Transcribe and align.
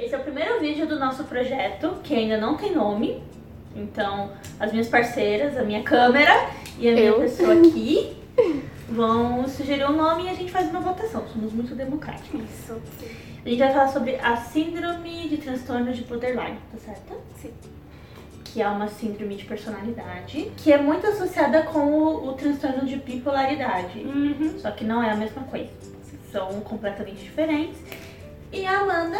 Esse 0.00 0.14
é 0.14 0.18
o 0.18 0.22
primeiro 0.22 0.60
vídeo 0.60 0.86
do 0.86 0.98
nosso 0.98 1.24
projeto, 1.24 1.96
que 2.04 2.14
ainda 2.14 2.38
não 2.38 2.56
tem 2.56 2.74
nome. 2.74 3.20
Então, 3.74 4.30
as 4.58 4.70
minhas 4.70 4.88
parceiras, 4.88 5.56
a 5.56 5.62
minha 5.62 5.82
câmera 5.82 6.50
e 6.78 6.88
a 6.88 6.92
minha 6.92 7.06
Eu. 7.06 7.20
pessoa 7.20 7.52
aqui 7.58 8.16
vão 8.88 9.46
sugerir 9.48 9.84
um 9.84 9.96
nome 9.96 10.24
e 10.24 10.28
a 10.28 10.34
gente 10.34 10.52
faz 10.52 10.70
uma 10.70 10.80
votação. 10.80 11.26
Somos 11.28 11.52
muito 11.52 11.74
democráticos. 11.74 12.40
Isso. 12.40 12.80
A 13.44 13.48
gente 13.48 13.58
vai 13.58 13.72
falar 13.72 13.88
sobre 13.88 14.16
a 14.16 14.36
síndrome 14.36 15.28
de 15.28 15.38
transtorno 15.38 15.92
de 15.92 16.02
borderline, 16.02 16.58
tá 16.72 16.78
certo? 16.78 17.14
Sim. 17.40 17.52
Que 18.44 18.62
é 18.62 18.68
uma 18.68 18.88
síndrome 18.88 19.34
de 19.34 19.44
personalidade 19.44 20.50
que 20.56 20.72
é 20.72 20.78
muito 20.78 21.06
associada 21.06 21.62
com 21.62 21.80
o, 21.80 22.28
o 22.28 22.32
transtorno 22.34 22.86
de 22.86 22.96
bipolaridade. 22.96 23.98
Uhum. 24.00 24.58
Só 24.58 24.70
que 24.70 24.84
não 24.84 25.02
é 25.02 25.10
a 25.10 25.16
mesma 25.16 25.42
coisa. 25.44 25.70
São 26.30 26.60
completamente 26.60 27.22
diferentes. 27.22 27.78
E 28.52 28.64
a 28.64 28.80
Amanda, 28.80 29.18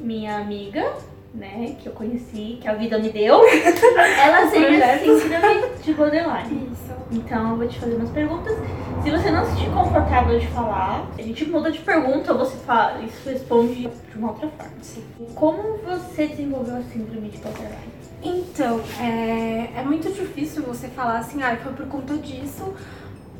minha 0.00 0.38
amiga, 0.38 0.92
né, 1.34 1.76
que 1.80 1.88
eu 1.88 1.92
conheci, 1.92 2.58
que 2.60 2.68
a 2.68 2.74
vida 2.74 2.98
me 2.98 3.10
deu, 3.10 3.40
ela 3.44 4.50
tem 4.50 4.82
a 4.82 4.98
síndrome 4.98 5.78
de 5.82 5.94
borderline. 5.94 6.68
Isso. 6.72 6.92
Então 7.10 7.50
eu 7.50 7.56
vou 7.56 7.68
te 7.68 7.78
fazer 7.78 7.94
umas 7.94 8.10
perguntas. 8.10 8.56
Se 9.02 9.10
você 9.10 9.30
não 9.30 9.44
se 9.44 9.52
sentir 9.52 9.70
confortável 9.70 10.38
de 10.38 10.46
falar, 10.48 11.06
a 11.18 11.22
gente 11.22 11.44
muda 11.48 11.70
de 11.70 11.78
pergunta 11.78 12.32
ou 12.32 12.38
você 12.38 12.56
fala, 12.58 13.00
isso 13.02 13.28
responde 13.28 13.74
de 13.82 14.18
uma 14.18 14.28
outra 14.28 14.48
forma. 14.48 14.72
Sim. 14.82 15.04
Como 15.34 15.78
você 15.78 16.26
desenvolveu 16.26 16.76
a 16.76 16.82
síndrome 16.82 17.28
de 17.28 17.38
borderline? 17.38 17.98
Então, 18.22 18.80
é, 19.00 19.78
é 19.78 19.82
muito 19.84 20.12
difícil 20.12 20.62
você 20.64 20.88
falar 20.88 21.18
assim, 21.18 21.42
ah, 21.42 21.56
foi 21.62 21.72
por 21.72 21.86
conta 21.86 22.16
disso, 22.16 22.74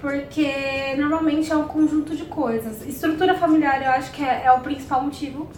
porque 0.00 0.94
normalmente 0.96 1.52
é 1.52 1.56
um 1.56 1.66
conjunto 1.66 2.16
de 2.16 2.24
coisas. 2.24 2.86
Estrutura 2.86 3.34
familiar 3.34 3.82
eu 3.82 3.90
acho 3.90 4.12
que 4.12 4.22
é, 4.22 4.44
é 4.44 4.52
o 4.52 4.60
principal 4.60 5.02
motivo, 5.02 5.48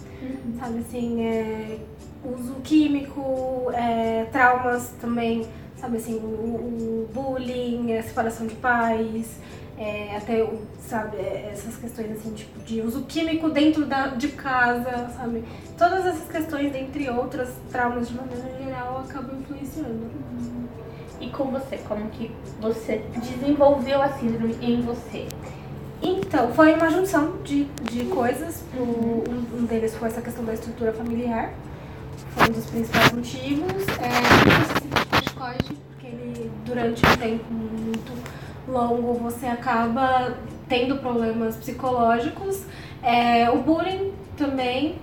sabe 0.59 0.79
assim, 0.79 1.23
é, 1.23 1.77
uso 2.23 2.55
químico, 2.63 3.71
é, 3.73 4.25
traumas 4.31 4.93
também, 4.99 5.47
sabe 5.77 5.97
assim, 5.97 6.15
o, 6.15 6.17
o 6.17 7.09
bullying, 7.13 7.97
a 7.97 8.03
separação 8.03 8.47
de 8.47 8.55
pais, 8.55 9.39
é, 9.77 10.15
até, 10.15 10.47
sabe, 10.79 11.17
é, 11.17 11.49
essas 11.53 11.75
questões 11.75 12.11
assim, 12.11 12.33
tipo, 12.33 12.59
de 12.59 12.81
uso 12.81 13.01
químico 13.03 13.49
dentro 13.49 13.85
da, 13.85 14.07
de 14.07 14.27
casa, 14.29 15.09
sabe? 15.15 15.43
Todas 15.77 16.05
essas 16.05 16.29
questões, 16.29 16.71
dentre 16.71 17.09
outras 17.09 17.49
traumas 17.71 18.07
de 18.07 18.15
maneira 18.15 18.63
geral, 18.63 18.99
acabam 18.99 19.39
influenciando. 19.39 20.09
E 21.21 21.29
com 21.29 21.45
você, 21.45 21.77
como 21.87 22.09
que 22.09 22.31
você 22.59 23.03
desenvolveu 23.15 24.01
a 24.01 24.09
síndrome 24.09 24.57
em 24.61 24.81
você? 24.81 25.27
Então, 26.01 26.51
foi 26.53 26.73
uma 26.73 26.89
junção 26.89 27.33
de, 27.43 27.65
de 27.83 28.05
coisas. 28.05 28.63
O- 28.75 29.23
um, 29.59 29.65
deles 29.65 29.95
foi 29.95 30.07
essa 30.07 30.21
questão 30.21 30.43
da 30.43 30.53
estrutura 30.53 30.91
familiar. 30.91 31.51
Foi 32.35 32.49
um 32.49 32.51
dos 32.51 32.65
principais 32.65 33.11
motivos. 33.11 33.83
É, 33.99 35.71
porque 35.91 36.07
ele, 36.07 36.51
durante 36.65 37.05
um 37.05 37.17
tempo 37.17 37.53
muito 37.53 38.11
longo, 38.67 39.13
você 39.15 39.45
acaba 39.45 40.35
tendo 40.67 40.97
problemas 40.97 41.55
psicológicos. 41.57 42.63
É, 43.03 43.49
o 43.51 43.57
bullying 43.57 44.11
também. 44.35 44.95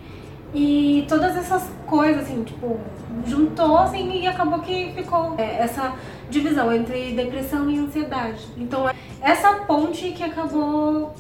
E 0.53 1.05
todas 1.08 1.36
essas 1.36 1.69
coisas, 1.86 2.22
assim, 2.25 2.42
tipo, 2.42 2.80
juntou, 3.27 3.78
assim, 3.78 4.20
e 4.20 4.27
acabou 4.27 4.61
que 4.61 4.92
ficou 4.95 5.34
é, 5.39 5.62
essa 5.62 5.95
divisão 6.31 6.73
entre 6.73 7.12
depressão 7.12 7.70
e 7.70 7.78
ansiedade. 7.78 8.45
Então, 8.56 8.89
é 8.89 8.95
essa 9.20 9.55
ponte 9.67 10.11
que 10.12 10.23
acabou 10.23 11.15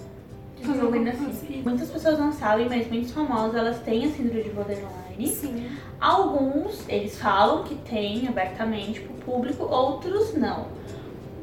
Desenvolvendo 0.60 1.06
fazendo 1.06 1.30
assim. 1.30 1.62
Muitas 1.62 1.90
pessoas 1.90 2.18
não 2.18 2.32
sabem, 2.32 2.68
mas 2.68 2.88
muitos 2.88 3.12
famosos 3.12 3.54
elas 3.54 3.78
têm 3.80 4.04
a 4.04 4.08
síndrome 4.08 4.42
de 4.42 4.50
borderline. 4.50 5.26
Sim. 5.26 5.66
Alguns, 6.00 6.88
eles 6.88 7.18
falam 7.18 7.64
que 7.64 7.74
têm 7.76 8.28
abertamente 8.28 9.00
pro 9.00 9.14
público, 9.14 9.64
outros 9.64 10.34
não. 10.34 10.66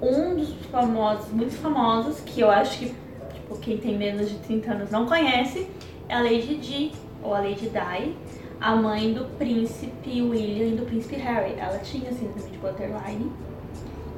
Um 0.02 0.36
dos 0.36 0.54
famosos, 0.72 1.32
muito 1.32 1.54
famosos, 1.54 2.20
que 2.22 2.42
eu 2.42 2.52
acho 2.52 2.80
que 2.80 2.96
tipo, 3.34 3.58
quem 3.60 3.78
tem 3.78 3.98
menos 3.98 4.30
de 4.30 4.36
30 4.40 4.72
anos 4.72 4.92
não 4.92 5.06
conhece, 5.06 5.68
é 6.10 6.16
a 6.16 6.22
Lady 6.22 6.58
Di, 6.58 6.92
ou 7.24 7.34
a 7.34 7.40
Lady 7.40 7.70
Di, 7.70 8.16
a 8.60 8.76
mãe 8.76 9.14
do 9.14 9.26
príncipe 9.38 10.22
William 10.22 10.68
e 10.68 10.76
do 10.76 10.86
príncipe 10.86 11.16
Harry. 11.16 11.56
Ela 11.58 11.80
tinha 11.80 12.12
síndrome 12.12 12.50
de 12.50 12.58
borderline. 12.58 13.32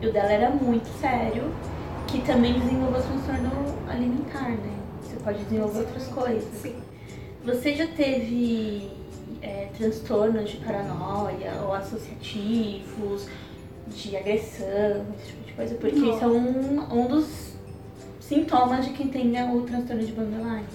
E 0.02 0.08
o 0.08 0.14
dela 0.14 0.32
era 0.32 0.50
muito 0.50 0.88
sério, 1.00 1.52
que 2.08 2.22
também 2.22 2.54
desenvolveu 2.60 3.02
transtorno 3.02 3.52
alimentar, 3.90 4.50
né? 4.50 4.78
Você 5.02 5.16
pode 5.18 5.44
desenvolver 5.46 5.80
outras 5.80 6.08
coisas. 6.08 6.62
Sim. 6.62 6.76
Você 7.44 7.76
já 7.76 7.88
teve 7.88 8.92
é, 9.42 9.70
transtornos 9.78 10.50
de 10.50 10.58
paranoia 10.58 11.54
ou 11.66 11.74
associativos, 11.74 13.28
de 13.88 14.16
agressão, 14.18 15.06
esse 15.18 15.28
tipo 15.28 15.44
de 15.46 15.54
coisa? 15.54 15.76
Porque 15.76 15.96
Não. 15.96 16.14
isso 16.14 16.24
é 16.24 16.28
um, 16.28 17.00
um 17.02 17.08
dos 17.08 17.56
sintomas 18.20 18.86
de 18.86 18.92
quem 18.92 19.08
tem 19.08 19.32
o 19.52 19.62
transtorno 19.62 20.04
de 20.04 20.12
borderline. 20.12 20.66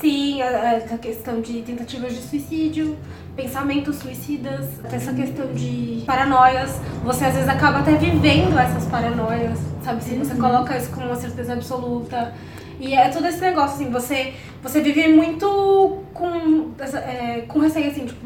Sim, 0.00 0.42
a- 0.42 0.46
a- 0.46 0.74
essa 0.74 0.96
questão 0.98 1.40
de 1.40 1.62
tentativas 1.62 2.14
de 2.14 2.20
suicídio, 2.22 2.96
pensamentos 3.34 3.96
suicidas, 3.96 4.66
essa 4.92 5.12
questão 5.12 5.46
de 5.52 6.02
paranoias. 6.06 6.70
Você 7.04 7.24
às 7.24 7.34
vezes 7.34 7.48
acaba 7.48 7.78
até 7.80 7.92
vivendo 7.96 8.58
essas 8.58 8.84
paranoias, 8.86 9.58
sabe? 9.84 10.02
Se 10.04 10.14
você 10.14 10.34
Uhum. 10.34 10.40
coloca 10.40 10.76
isso 10.76 10.90
com 10.90 11.00
uma 11.02 11.16
certeza 11.16 11.52
absoluta. 11.54 12.32
E 12.80 12.94
é 12.94 13.08
todo 13.08 13.26
esse 13.26 13.40
negócio, 13.40 13.74
assim, 13.74 13.90
você, 13.90 14.34
você 14.62 14.80
vive 14.80 15.08
muito 15.08 15.98
com, 16.14 16.70
é, 16.96 17.40
com 17.48 17.58
receio, 17.58 17.90
assim, 17.90 18.06
tipo, 18.06 18.24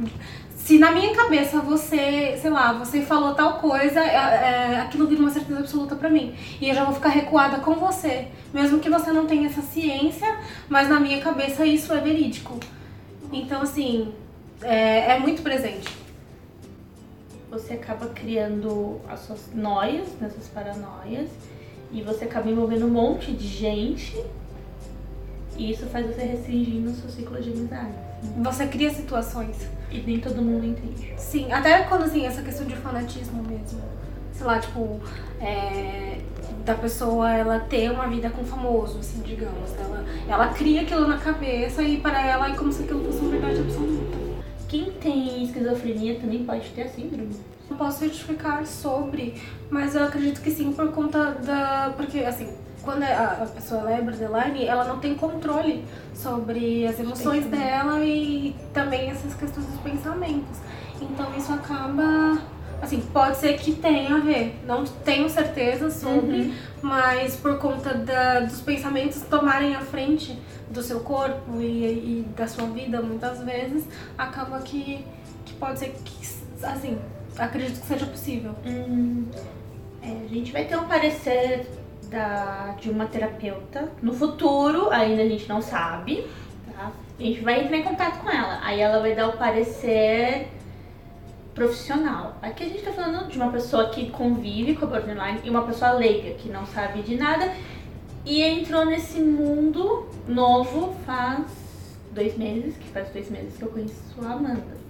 se 0.64 0.78
na 0.78 0.92
minha 0.92 1.12
cabeça 1.12 1.60
você, 1.60 2.38
sei 2.40 2.48
lá, 2.48 2.72
você 2.72 3.02
falou 3.02 3.34
tal 3.34 3.54
coisa, 3.54 4.00
é, 4.00 4.14
é, 4.14 4.80
aquilo 4.80 5.08
vira 5.08 5.20
uma 5.20 5.30
certeza 5.30 5.58
absoluta 5.58 5.96
pra 5.96 6.08
mim. 6.08 6.36
E 6.60 6.68
eu 6.68 6.74
já 6.74 6.84
vou 6.84 6.94
ficar 6.94 7.08
recuada 7.08 7.58
com 7.58 7.74
você. 7.74 8.28
Mesmo 8.54 8.78
que 8.78 8.88
você 8.88 9.10
não 9.10 9.26
tenha 9.26 9.48
essa 9.48 9.60
ciência, 9.60 10.38
mas 10.68 10.88
na 10.88 11.00
minha 11.00 11.20
cabeça 11.20 11.66
isso 11.66 11.92
é 11.92 12.00
verídico. 12.00 12.60
Então, 13.32 13.60
assim, 13.60 14.14
é, 14.62 15.14
é 15.14 15.18
muito 15.18 15.42
presente. 15.42 15.88
Você 17.50 17.72
acaba 17.72 18.06
criando 18.10 19.00
as 19.08 19.18
suas 19.20 19.52
noias, 19.52 20.06
nessas 20.20 20.46
paranoias, 20.46 21.28
e 21.90 22.02
você 22.02 22.24
acaba 22.24 22.48
envolvendo 22.48 22.86
um 22.86 22.90
monte 22.90 23.32
de 23.32 23.48
gente, 23.48 24.16
e 25.56 25.72
isso 25.72 25.86
faz 25.86 26.06
você 26.06 26.22
restringindo 26.22 26.90
o 26.90 26.94
seu 26.94 27.10
ciclo 27.10 27.42
de 27.42 27.50
amizade. 27.50 28.11
Você 28.42 28.66
cria 28.66 28.90
situações. 28.90 29.56
E 29.90 30.00
nem 30.00 30.18
todo 30.18 30.40
mundo 30.40 30.64
entende. 30.64 31.12
Sim, 31.18 31.52
até 31.52 31.82
quando, 31.82 32.04
assim, 32.04 32.26
essa 32.26 32.42
questão 32.42 32.66
de 32.66 32.74
fanatismo 32.76 33.42
mesmo. 33.42 33.82
Sei 34.32 34.46
lá, 34.46 34.58
tipo, 34.58 35.00
é, 35.40 36.18
da 36.64 36.74
pessoa 36.74 37.30
ela 37.30 37.60
ter 37.60 37.90
uma 37.90 38.06
vida 38.06 38.30
com 38.30 38.42
famoso, 38.44 38.98
assim, 38.98 39.20
digamos. 39.20 39.72
Ela, 39.78 40.04
ela 40.28 40.48
cria 40.48 40.82
aquilo 40.82 41.06
na 41.06 41.18
cabeça 41.18 41.82
e 41.82 41.98
para 41.98 42.24
ela 42.26 42.48
é 42.50 42.54
como 42.54 42.72
se 42.72 42.84
aquilo 42.84 43.04
fosse 43.04 43.18
uma 43.18 43.30
verdade 43.30 43.60
absoluta. 43.60 44.16
Quem 44.68 44.90
tem 44.92 45.44
esquizofrenia 45.44 46.18
também 46.18 46.44
pode 46.44 46.70
ter 46.70 46.82
a 46.82 46.88
síndrome. 46.88 47.36
Não 47.68 47.76
posso 47.76 47.98
certificar 47.98 48.64
sobre, 48.66 49.34
mas 49.68 49.94
eu 49.94 50.04
acredito 50.04 50.40
que 50.40 50.50
sim 50.50 50.72
por 50.72 50.90
conta 50.92 51.32
da. 51.32 51.92
Porque, 51.96 52.20
assim, 52.20 52.48
quando 52.82 53.02
a, 53.04 53.46
pessoa 53.54 53.90
é 53.90 54.00
borderline, 54.00 54.66
ela 54.66 54.84
não 54.84 54.98
tem 54.98 55.14
controle 55.14 55.84
sobre 56.14 56.86
as 56.86 56.98
emoções 56.98 57.44
pensamentos. 57.44 57.70
dela 57.72 58.04
e 58.04 58.54
também 58.74 59.10
essas 59.10 59.34
questões 59.34 59.66
dos 59.66 59.80
pensamentos. 59.80 60.58
Então 61.00 61.26
isso 61.36 61.52
acaba. 61.52 62.38
Assim, 62.80 63.00
pode 63.12 63.36
ser 63.36 63.56
que 63.58 63.74
tenha 63.74 64.16
a 64.16 64.18
ver. 64.18 64.60
Não 64.66 64.82
tenho 64.84 65.28
certeza 65.30 65.88
sobre, 65.88 66.40
Uhum. 66.42 66.54
mas 66.82 67.36
por 67.36 67.56
conta 67.58 67.94
da, 67.94 68.40
dos 68.40 68.60
pensamentos 68.60 69.20
tomarem 69.22 69.76
a 69.76 69.80
frente 69.80 70.36
do 70.68 70.82
seu 70.82 70.98
corpo 71.00 71.60
e, 71.60 71.64
e 71.84 72.26
da 72.36 72.48
sua 72.48 72.66
vida, 72.66 73.00
muitas 73.00 73.40
vezes, 73.44 73.84
acaba 74.18 74.58
que, 74.60 75.04
que 75.44 75.52
pode 75.54 75.78
ser 75.78 75.94
que, 76.04 76.26
assim, 76.66 76.98
acredito 77.38 77.80
que 77.80 77.86
seja 77.86 78.06
possível. 78.06 78.52
Hum, 78.66 79.26
é, 80.02 80.08
a 80.24 80.28
gente 80.28 80.50
vai 80.50 80.64
ter 80.64 80.76
um 80.76 80.84
parecer 80.84 81.66
da, 82.12 82.74
de 82.78 82.90
uma 82.90 83.06
terapeuta. 83.06 83.90
No 84.02 84.12
futuro, 84.12 84.90
ainda 84.90 85.22
a 85.22 85.28
gente 85.28 85.48
não 85.48 85.62
sabe, 85.62 86.26
tá? 86.72 86.92
A 87.18 87.22
gente 87.22 87.40
vai 87.40 87.64
entrar 87.64 87.76
em 87.78 87.82
contato 87.82 88.20
com 88.22 88.30
ela. 88.30 88.60
Aí 88.62 88.80
ela 88.80 89.00
vai 89.00 89.14
dar 89.14 89.28
o 89.28 89.32
parecer 89.32 90.48
profissional. 91.54 92.36
Aqui 92.42 92.64
a 92.64 92.68
gente 92.68 92.82
tá 92.82 92.92
falando 92.92 93.28
de 93.28 93.36
uma 93.38 93.50
pessoa 93.50 93.88
que 93.90 94.10
convive 94.10 94.74
com 94.74 94.84
a 94.84 94.88
borderline 94.88 95.40
e 95.44 95.50
uma 95.50 95.62
pessoa 95.62 95.92
leiga, 95.92 96.34
que 96.34 96.48
não 96.48 96.64
sabe 96.66 97.02
de 97.02 97.16
nada 97.16 97.52
e 98.24 98.42
entrou 98.42 98.84
nesse 98.86 99.18
mundo 99.20 100.08
novo 100.28 100.94
faz 101.04 101.44
dois 102.12 102.36
meses, 102.38 102.76
que 102.76 102.88
faz 102.88 103.08
dois 103.10 103.30
meses 103.30 103.56
que 103.56 103.62
eu 103.62 103.68
conheço 103.68 103.94
a 104.22 104.32
Amanda. 104.32 104.82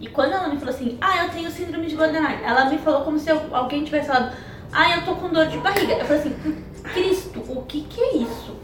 E 0.00 0.08
quando 0.08 0.32
ela 0.32 0.48
me 0.48 0.56
falou 0.58 0.74
assim, 0.74 0.98
ah, 1.00 1.24
eu 1.24 1.30
tenho 1.30 1.50
síndrome 1.50 1.86
de 1.86 1.96
borderline, 1.96 2.42
ela 2.42 2.66
me 2.66 2.78
falou 2.78 3.02
como 3.02 3.18
se 3.18 3.30
eu- 3.30 3.54
alguém 3.54 3.84
tivesse 3.84 4.08
falado, 4.08 4.34
ah, 4.72 4.96
eu 4.96 5.04
tô 5.04 5.16
com 5.16 5.28
dor 5.28 5.46
de 5.46 5.58
barriga. 5.58 5.94
Eu 5.94 6.04
falei 6.04 6.20
assim, 6.22 6.64
Cristo, 6.82 7.40
o 7.48 7.62
que 7.62 7.82
que 7.82 8.00
é 8.00 8.16
isso? 8.16 8.56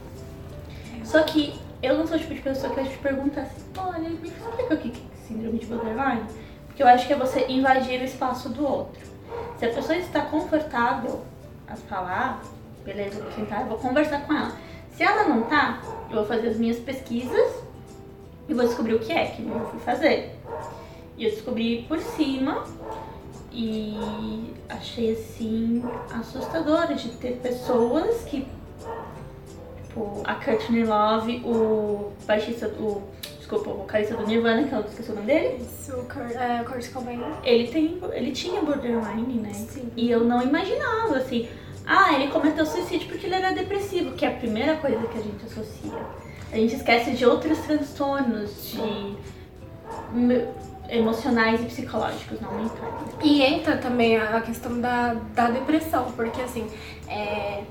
Só 1.05 1.23
que 1.23 1.55
eu 1.83 1.99
não 1.99 2.07
sou 2.07 2.17
o 2.17 2.21
tipo 2.21 2.35
de 2.35 2.41
pessoa 2.41 2.73
que 2.73 2.81
vai 2.81 2.91
te 2.91 2.99
perguntar 2.99 3.43
assim, 3.43 3.63
olha, 3.77 4.09
me 4.09 4.29
explica 4.29 4.75
o 4.75 4.79
que 4.79 4.89
é 4.89 5.27
síndrome 5.27 5.59
de 5.59 5.67
borderline. 5.67 6.23
Porque 6.67 6.83
eu 6.83 6.87
acho 6.87 7.07
que 7.07 7.13
é 7.13 7.17
você 7.17 7.47
invadir 7.49 8.01
o 8.01 8.05
espaço 8.05 8.49
do 8.49 8.67
outro. 8.67 9.03
Se 9.59 9.67
a 9.67 9.69
pessoa 9.71 9.97
está 9.97 10.23
confortável 10.23 11.23
a 11.69 11.77
falar, 11.77 12.43
beleza, 12.85 13.21
vou 13.21 13.33
sentar, 13.33 13.63
eu 13.63 13.69
vou 13.69 13.79
conversar 13.79 14.27
com 14.27 14.33
ela. 14.33 14.53
Se 14.95 15.03
ela 15.03 15.25
não 15.25 15.43
tá, 15.43 15.81
eu 16.11 16.17
vou 16.17 16.27
fazer 16.27 16.49
as 16.49 16.57
minhas 16.57 16.79
pesquisas 16.79 17.63
e 18.49 18.55
vou 18.55 18.67
descobrir 18.67 18.95
o 18.95 18.99
que 18.99 19.13
é 19.13 19.27
que 19.27 19.43
eu 19.43 19.69
fui 19.71 19.81
fazer. 19.81 20.39
E 21.17 21.25
eu 21.25 21.31
descobri 21.31 21.85
por 21.89 21.99
cima 21.99 22.65
e 23.53 24.55
achei 24.69 25.13
assim 25.13 25.85
assustador 26.13 26.95
de 26.95 27.11
ter 27.11 27.39
pessoas 27.43 28.23
que 28.25 28.47
tipo 29.93 30.23
a 30.25 30.35
Courtney 30.35 30.85
Love, 30.85 31.43
o 31.45 32.13
baixista 32.27 32.69
do 32.69 33.03
desculpa, 33.39 33.71
o 33.71 33.75
vocalista 33.79 34.17
do 34.17 34.27
Nirvana, 34.27 34.65
que 34.67 34.75
eu 34.75 34.81
esqueci 34.81 35.11
o 35.11 35.15
nome 35.15 35.27
dele. 35.27 35.59
Isso, 35.61 35.95
o 35.95 36.05
Kurt, 36.07 36.35
é, 36.35 36.65
Kurt 36.65 36.93
Cobain. 36.93 37.21
Ele 37.45 37.69
tem 37.69 38.01
ele 38.13 38.33
tinha 38.33 38.63
borderline, 38.63 39.41
né? 39.41 39.53
Sim. 39.53 39.91
E 39.97 40.11
eu 40.11 40.25
não 40.25 40.43
imaginava 40.43 41.19
assim, 41.19 41.49
ah, 41.87 42.15
ele 42.15 42.29
cometeu 42.29 42.65
suicídio 42.65 43.09
porque 43.09 43.27
ele 43.27 43.35
era 43.35 43.53
depressivo, 43.53 44.13
que 44.13 44.25
é 44.25 44.29
a 44.29 44.33
primeira 44.33 44.77
coisa 44.77 45.07
que 45.07 45.19
a 45.19 45.23
gente 45.23 45.45
associa. 45.45 45.99
A 46.51 46.57
gente 46.57 46.77
esquece 46.77 47.13
de 47.13 47.25
outros 47.25 47.59
transtornos 47.61 48.73
de 48.73 49.17
emocionais 50.89 51.61
e 51.61 51.65
psicológicos, 51.65 52.41
não 52.41 52.55
mentais. 52.55 52.95
E 53.23 53.43
entra 53.43 53.77
também 53.77 54.17
a 54.19 54.41
questão 54.41 54.81
da, 54.81 55.15
da 55.35 55.49
depressão, 55.49 56.13
porque 56.13 56.41
assim, 56.41 56.67
é, 57.09 57.63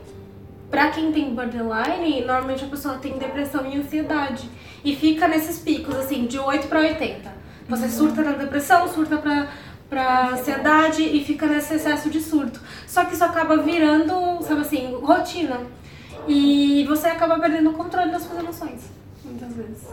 pra 0.69 0.89
quem 0.89 1.11
tem 1.11 1.35
borderline, 1.35 2.21
normalmente 2.21 2.63
a 2.63 2.67
pessoa 2.67 2.95
tem 2.95 3.17
depressão 3.17 3.69
e 3.69 3.77
ansiedade. 3.77 4.49
E 4.83 4.95
fica 4.95 5.27
nesses 5.27 5.59
picos, 5.59 5.95
assim, 5.95 6.25
de 6.25 6.39
8 6.39 6.67
para 6.67 6.79
80. 6.79 7.31
Você 7.69 7.85
uhum. 7.85 7.91
surta 7.91 8.23
na 8.23 8.31
depressão, 8.31 8.87
surta 8.87 9.17
pra, 9.17 9.47
pra 9.89 10.29
ansiedade 10.29 11.03
e 11.03 11.23
fica 11.23 11.45
nesse 11.45 11.75
excesso 11.75 12.09
de 12.09 12.19
surto. 12.19 12.59
Só 12.87 13.05
que 13.05 13.13
isso 13.13 13.23
acaba 13.23 13.57
virando, 13.57 14.41
sabe 14.41 14.61
assim, 14.61 14.95
rotina. 14.95 15.59
E 16.27 16.85
você 16.87 17.07
acaba 17.07 17.39
perdendo 17.39 17.71
o 17.71 17.73
controle 17.73 18.11
das 18.11 18.23
suas 18.23 18.39
emoções, 18.39 18.81
muitas 19.23 19.53
vezes. 19.53 19.87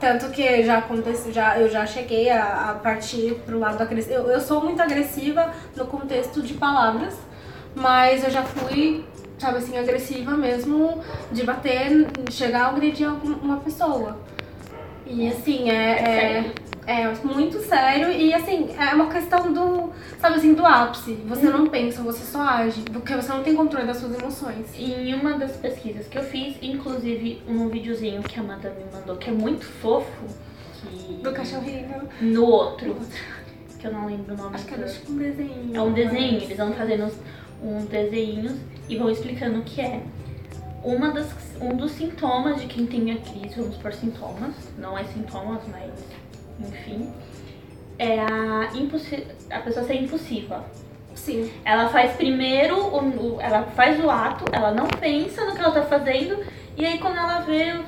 Tanto 0.00 0.30
que 0.30 0.64
já 0.64 0.78
aconteceu, 0.78 1.32
já, 1.32 1.58
eu 1.58 1.68
já 1.70 1.86
cheguei 1.86 2.28
a, 2.28 2.70
a 2.70 2.74
partir 2.74 3.34
pro 3.46 3.58
lado 3.58 3.80
agressivo. 3.80 4.14
Eu, 4.14 4.30
eu 4.30 4.40
sou 4.40 4.62
muito 4.62 4.82
agressiva 4.82 5.52
no 5.76 5.86
contexto 5.86 6.42
de 6.42 6.54
palavras, 6.54 7.16
mas 7.74 8.24
eu 8.24 8.30
já 8.30 8.42
fui, 8.42 9.04
sabe 9.38 9.58
assim, 9.58 9.78
agressiva 9.78 10.32
mesmo 10.36 11.00
de 11.30 11.44
bater, 11.44 12.08
chegar 12.30 12.66
a 12.66 12.68
agredir 12.68 13.08
uma 13.08 13.58
pessoa. 13.58 14.18
E 15.06 15.28
assim, 15.28 15.70
é, 15.70 15.74
é, 15.74 16.52
é 16.86 17.08
muito 17.24 17.60
sério 17.60 18.10
e 18.10 18.34
assim, 18.34 18.74
é 18.76 18.94
uma 18.94 19.08
questão 19.08 19.52
do, 19.52 19.92
sabe 20.18 20.36
assim, 20.36 20.54
do 20.54 20.66
ápice. 20.66 21.14
Você 21.26 21.48
não 21.48 21.66
pensa, 21.66 22.02
você 22.02 22.24
só 22.24 22.42
age, 22.42 22.82
porque 22.92 23.14
você 23.14 23.32
não 23.32 23.42
tem 23.42 23.54
controle 23.54 23.86
das 23.86 23.98
suas 23.98 24.18
emoções. 24.18 24.66
Em 24.76 25.14
uma 25.14 25.38
das 25.38 25.56
pesquisas 25.56 26.06
que 26.08 26.18
eu 26.18 26.24
fiz, 26.24 26.56
inclusive 26.60 27.42
um 27.48 27.68
videozinho 27.68 28.22
que 28.22 28.38
a 28.38 28.42
Amanda 28.42 28.70
me 28.70 28.84
mandou, 28.92 29.16
que 29.16 29.30
é 29.30 29.32
muito 29.32 29.64
fofo, 29.64 30.26
que... 30.80 31.14
Do 31.22 31.32
cachorrinho. 31.32 32.08
No 32.20 32.44
outro, 32.44 32.96
que 33.78 33.86
eu 33.86 33.92
não 33.92 34.06
lembro 34.06 34.34
o 34.34 34.36
nome. 34.36 34.56
Acho 34.56 34.66
que 34.66 34.74
era 34.74 34.88
tipo 34.88 35.12
um 35.12 35.16
desenho. 35.16 35.76
É 35.76 35.80
um 35.80 35.92
desenho, 35.92 36.42
eles 36.42 36.56
vão 36.56 36.72
fazendo 36.72 37.04
uns, 37.04 37.14
uns 37.62 37.84
desenhos 37.86 38.56
e 38.88 38.96
vão 38.96 39.08
explicando 39.08 39.60
o 39.60 39.62
que 39.62 39.80
é. 39.80 40.02
Uma 40.82 41.12
das, 41.12 41.28
um 41.60 41.76
dos 41.76 41.92
sintomas 41.92 42.60
de 42.60 42.66
quem 42.66 42.86
tem 42.86 43.12
a 43.12 43.18
crise, 43.18 43.54
vamos 43.56 43.76
por 43.76 43.92
sintomas, 43.92 44.52
não 44.76 44.98
é 44.98 45.04
sintomas, 45.04 45.62
mas 45.70 45.92
enfim, 46.68 47.12
é 47.98 48.20
a, 48.20 48.70
a 49.50 49.60
pessoa 49.60 49.86
ser 49.86 49.94
impulsiva. 49.94 50.64
Sim. 51.14 51.50
Ela 51.64 51.88
faz 51.88 52.16
primeiro, 52.16 52.76
o, 52.78 53.34
o, 53.36 53.40
ela 53.40 53.62
faz 53.76 54.02
o 54.02 54.10
ato, 54.10 54.44
ela 54.52 54.72
não 54.72 54.86
pensa 54.86 55.44
no 55.44 55.54
que 55.54 55.60
ela 55.60 55.72
tá 55.72 55.82
fazendo, 55.82 56.42
e 56.76 56.84
aí 56.84 56.98
quando 56.98 57.16
ela 57.16 57.40
vê, 57.40 57.80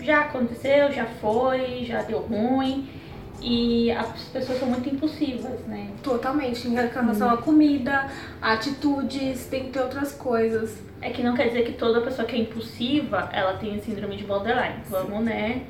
já 0.00 0.22
aconteceu, 0.22 0.92
já 0.92 1.06
foi, 1.06 1.84
já 1.84 2.02
deu 2.02 2.18
ruim. 2.20 2.88
E 3.44 3.90
as 3.90 4.28
pessoas 4.28 4.60
são 4.60 4.68
muito 4.68 4.88
impulsivas, 4.88 5.66
né? 5.66 5.90
Totalmente, 6.00 6.68
em 6.68 6.74
relação 6.74 7.26
hum. 7.26 7.30
à 7.32 7.36
comida, 7.38 8.08
atitudes, 8.40 9.46
tem 9.46 9.72
outras 9.82 10.12
coisas. 10.12 10.78
É 11.00 11.10
que 11.10 11.24
não 11.24 11.34
quer 11.34 11.48
dizer 11.48 11.64
que 11.64 11.72
toda 11.72 12.00
pessoa 12.02 12.26
que 12.26 12.36
é 12.36 12.38
impulsiva, 12.38 13.28
ela 13.32 13.54
tem 13.54 13.80
síndrome 13.80 14.16
de 14.16 14.22
borderline. 14.22 14.82
Vamos, 14.88 15.24
né? 15.24 15.62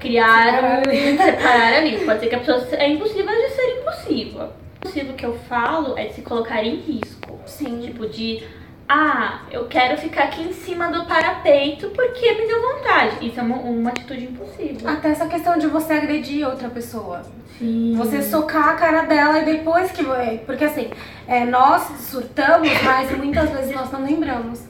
Criar 0.00 0.82
separar 0.84 1.74
ali. 1.78 2.04
Pode 2.04 2.20
ser 2.20 2.26
que 2.26 2.34
a 2.34 2.38
pessoa 2.38 2.66
é 2.72 2.88
impossível 2.88 3.26
de 3.26 3.48
ser 3.50 3.78
impulsiva. 3.78 4.44
O 4.44 4.88
impossível 4.88 5.14
que 5.14 5.26
eu 5.26 5.38
falo 5.48 5.96
é 5.96 6.06
de 6.06 6.14
se 6.14 6.22
colocar 6.22 6.64
em 6.64 6.76
risco. 6.76 7.38
Sim. 7.46 7.80
Tipo 7.80 8.08
de 8.08 8.42
ah, 8.92 9.42
eu 9.52 9.66
quero 9.66 9.96
ficar 9.98 10.24
aqui 10.24 10.42
em 10.42 10.52
cima 10.52 10.90
do 10.90 11.04
parapeito 11.04 11.90
porque 11.90 12.32
me 12.32 12.48
deu 12.48 12.60
vontade. 12.60 13.24
Isso 13.24 13.38
é 13.38 13.42
uma, 13.42 13.56
uma 13.58 13.90
atitude 13.90 14.24
impossível. 14.24 14.88
Até 14.88 15.10
essa 15.10 15.28
questão 15.28 15.56
de 15.56 15.68
você 15.68 15.92
agredir 15.92 16.44
outra 16.44 16.68
pessoa. 16.68 17.22
Sim. 17.56 17.94
Você 17.96 18.20
socar 18.20 18.70
a 18.70 18.74
cara 18.74 19.02
dela 19.02 19.38
e 19.38 19.44
depois 19.44 19.92
que. 19.92 20.02
Porque 20.44 20.64
assim, 20.64 20.90
é, 21.28 21.44
nós 21.44 21.82
surtamos, 22.00 22.68
mas 22.82 23.16
muitas 23.16 23.50
vezes 23.50 23.72
nós 23.72 23.92
não 23.92 24.02
lembramos. 24.02 24.60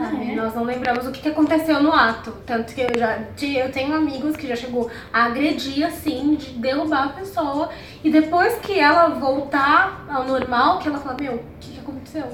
Ah, 0.00 0.14
é? 0.18 0.34
Nós 0.34 0.54
não 0.54 0.64
lembramos 0.64 1.06
o 1.06 1.12
que, 1.12 1.28
aconteceu 1.28 1.82
no 1.82 1.92
ato. 1.92 2.32
Tanto 2.46 2.74
que 2.74 2.80
eu 2.80 2.88
já 2.96 3.18
eu 3.42 3.70
tenho 3.70 3.94
amigos 3.94 4.34
que 4.34 4.46
já 4.46 4.56
chegou 4.56 4.90
a 5.12 5.24
agredir, 5.24 5.86
assim, 5.86 6.36
de 6.36 6.52
derrubar 6.52 7.04
a 7.04 7.08
pessoa. 7.10 7.68
E 8.02 8.10
depois 8.10 8.54
que 8.60 8.78
ela 8.78 9.08
voltar 9.08 10.06
ao 10.08 10.24
normal, 10.24 10.78
que 10.78 10.88
ela 10.88 10.98
fala, 10.98 11.16
meu, 11.20 11.34
o 11.34 11.44
que, 11.60 11.72
que 11.72 11.80
aconteceu? 11.80 12.24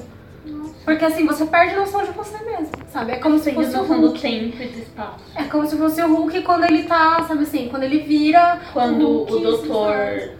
Nossa. 0.46 0.74
Porque 0.84 1.04
assim, 1.04 1.26
você 1.26 1.44
perde 1.44 1.74
noção 1.74 2.04
de 2.04 2.12
você 2.12 2.38
mesmo, 2.44 2.70
sabe? 2.88 3.10
É 3.10 3.16
como 3.16 3.36
se 3.36 3.52
fosse 3.52 3.76
o 3.76 3.82
Hulk. 3.82 4.20
tempo 4.20 4.62
e 4.62 4.78
espaço. 4.78 5.24
É 5.34 5.42
como 5.42 5.66
se 5.66 5.76
fosse 5.76 6.00
o 6.02 6.14
Hulk 6.14 6.42
quando 6.42 6.64
ele 6.64 6.84
tá, 6.84 7.24
sabe 7.26 7.42
assim, 7.42 7.68
quando 7.68 7.82
ele 7.82 7.98
vira. 7.98 8.60
Quando 8.72 9.02
o, 9.02 9.18
Hulk, 9.24 9.34
o 9.34 9.38
doutor 9.40 10.30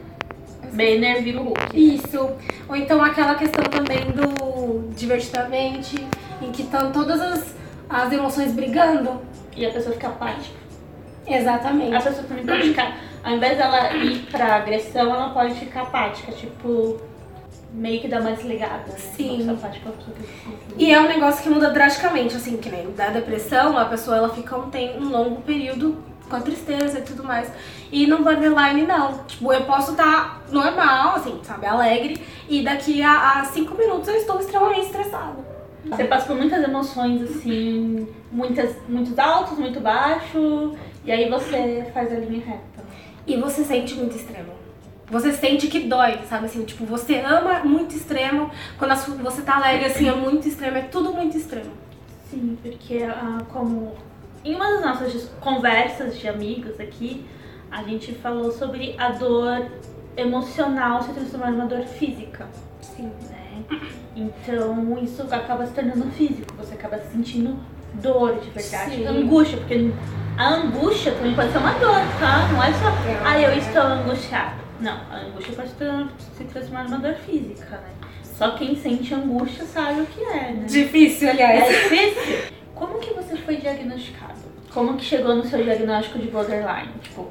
Banner 0.73 1.25
vira 1.25 1.41
o 1.41 1.45
Hulk. 1.45 1.61
Isso. 1.75 2.31
Ou 2.69 2.77
então 2.77 3.03
aquela 3.03 3.35
questão 3.35 3.65
também 3.65 4.13
do 4.13 4.95
divertidamente 4.95 6.07
em 6.41 6.53
que 6.53 6.63
estão 6.63 6.93
todas 6.93 7.21
as, 7.21 7.55
as 7.89 8.13
emoções 8.13 8.53
brigando. 8.53 9.21
E 9.57 9.65
a 9.65 9.71
pessoa 9.71 9.95
fica 9.95 10.09
apática. 10.09 10.57
Exatamente. 11.27 11.95
A 11.95 12.01
pessoa 12.01 12.25
também 12.25 12.47
pode 12.47 12.63
ficar, 12.69 12.99
ao 13.25 13.35
invés 13.35 13.59
dela 13.59 13.93
ir 13.95 14.27
pra 14.31 14.57
agressão, 14.57 15.15
ela 15.15 15.31
pode 15.31 15.55
ficar 15.55 15.83
apática, 15.83 16.31
tipo, 16.33 17.01
meio 17.73 18.01
que 18.01 18.09
dar 18.09 18.21
uma 18.21 18.33
desligada. 18.33 18.93
Sim. 18.97 19.49
Apática, 19.51 19.93
e 20.79 20.93
é 20.93 21.01
um 21.01 21.09
negócio 21.09 21.43
que 21.43 21.49
muda 21.49 21.71
drasticamente, 21.71 22.37
assim, 22.37 22.59
que 22.59 22.69
nem 22.71 22.91
da 22.93 23.09
depressão, 23.09 23.77
a 23.79 23.87
pessoa 23.87 24.17
ela 24.17 24.29
fica 24.29 24.57
um, 24.57 24.71
tem 24.71 24.99
um 24.99 25.09
longo 25.09 25.41
período 25.43 25.97
com 26.29 26.37
a 26.37 26.41
tristeza 26.41 26.99
e 26.99 27.03
tudo 27.03 27.25
mais. 27.25 27.51
E 27.91 28.07
no 28.07 28.23
borderline 28.23 28.83
não. 28.83 29.25
Tipo, 29.25 29.53
eu 29.53 29.63
posso 29.63 29.93
estar 29.93 30.05
tá 30.05 30.41
normal, 30.51 31.17
assim, 31.17 31.41
sabe, 31.43 31.67
alegre, 31.67 32.21
e 32.49 32.63
daqui 32.63 33.03
a, 33.03 33.41
a 33.41 33.45
cinco 33.47 33.77
minutos 33.77 34.09
eu 34.09 34.17
estou 34.17 34.39
extremamente 34.39 34.87
estressada. 34.87 35.56
Você 35.89 36.05
passa 36.05 36.27
por 36.27 36.37
muitas 36.37 36.63
emoções, 36.63 37.23
assim, 37.23 38.09
muitas, 38.31 38.77
muitos 38.89 39.19
altos, 39.19 39.59
muito 39.59 39.81
baixo, 39.81 40.75
e 41.05 41.13
aí 41.13 41.29
você 41.29 41.87
faz 41.95 42.13
a 42.13 42.17
linha 42.17 42.45
reta. 42.45 42.85
E 43.27 43.37
você 43.37 43.65
sente 43.65 43.95
muito 43.95 44.17
extremo. 44.17 44.53
Você 45.09 45.33
sente 45.33 45.69
que 45.69 45.81
dói, 45.81 46.19
sabe 46.29 46.47
assim? 46.47 46.65
Tipo, 46.65 46.85
você 46.85 47.21
ama 47.21 47.61
muito 47.61 47.95
extremo, 47.95 48.51
quando 48.77 48.95
você 49.23 49.43
tá 49.43 49.57
alegre, 49.57 49.87
assim, 49.87 50.09
é 50.09 50.15
muito 50.15 50.49
extremo, 50.49 50.77
é 50.77 50.83
tudo 50.83 51.13
muito 51.13 51.37
extremo. 51.37 51.71
Sim, 52.29 52.59
porque 52.61 53.05
ah, 53.05 53.39
como 53.53 53.95
em 54.45 54.55
uma 54.55 54.71
das 54.75 54.83
nossas 54.83 55.29
conversas 55.41 56.19
de 56.19 56.29
amigos 56.29 56.79
aqui, 56.81 57.25
a 57.71 57.83
gente 57.83 58.13
falou 58.15 58.51
sobre 58.53 58.95
a 58.99 59.11
dor 59.11 59.67
emocional 60.17 61.03
se 61.03 61.13
transformar 61.13 61.51
numa 61.51 61.67
dor 61.67 61.83
física. 61.83 62.49
Sim. 62.81 63.11
Né? 63.29 63.36
Então 64.15 64.99
isso 65.03 65.23
acaba 65.31 65.67
se 65.67 65.73
tornando 65.73 66.11
físico, 66.13 66.55
você 66.57 66.75
acaba 66.75 66.99
sentindo 66.99 67.59
dor 67.95 68.39
de 68.41 68.51
verdade, 68.51 68.97
Sim. 68.97 69.07
angústia, 69.07 69.59
porque 69.59 69.91
a 70.37 70.55
angústia 70.55 71.13
também 71.13 71.35
pode 71.35 71.53
ser 71.53 71.59
uma 71.59 71.73
dor, 71.73 72.01
tá? 72.19 72.49
Não 72.53 72.63
é 72.63 72.73
só, 72.73 72.89
é 72.89 73.21
ah, 73.25 73.41
eu 73.41 73.59
estou 73.59 73.83
angustiado. 73.83 74.67
Não, 74.81 74.99
a 75.11 75.17
angústia 75.17 75.55
pode 75.55 75.71
se 75.71 76.45
transformar 76.45 76.85
numa 76.85 76.99
dor 76.99 77.15
física, 77.15 77.77
né? 77.77 77.91
Só 78.23 78.51
quem 78.51 78.77
sente 78.77 79.15
angústia 79.15 79.65
sabe 79.65 80.03
o 80.03 80.07
que 80.07 80.23
é, 80.23 80.53
né? 80.53 80.67
Difícil, 80.67 81.31
aliás. 81.31 81.65
É 81.65 81.69
difícil. 81.71 82.53
Como 82.75 82.99
que 82.99 83.15
você 83.15 83.37
foi 83.37 83.57
diagnosticado? 83.57 84.35
Como 84.73 84.95
que 84.95 85.05
chegou 85.05 85.35
no 85.35 85.45
seu 85.47 85.63
diagnóstico 85.63 86.19
de 86.19 86.29
borderline? 86.29 86.93
Tipo, 87.03 87.31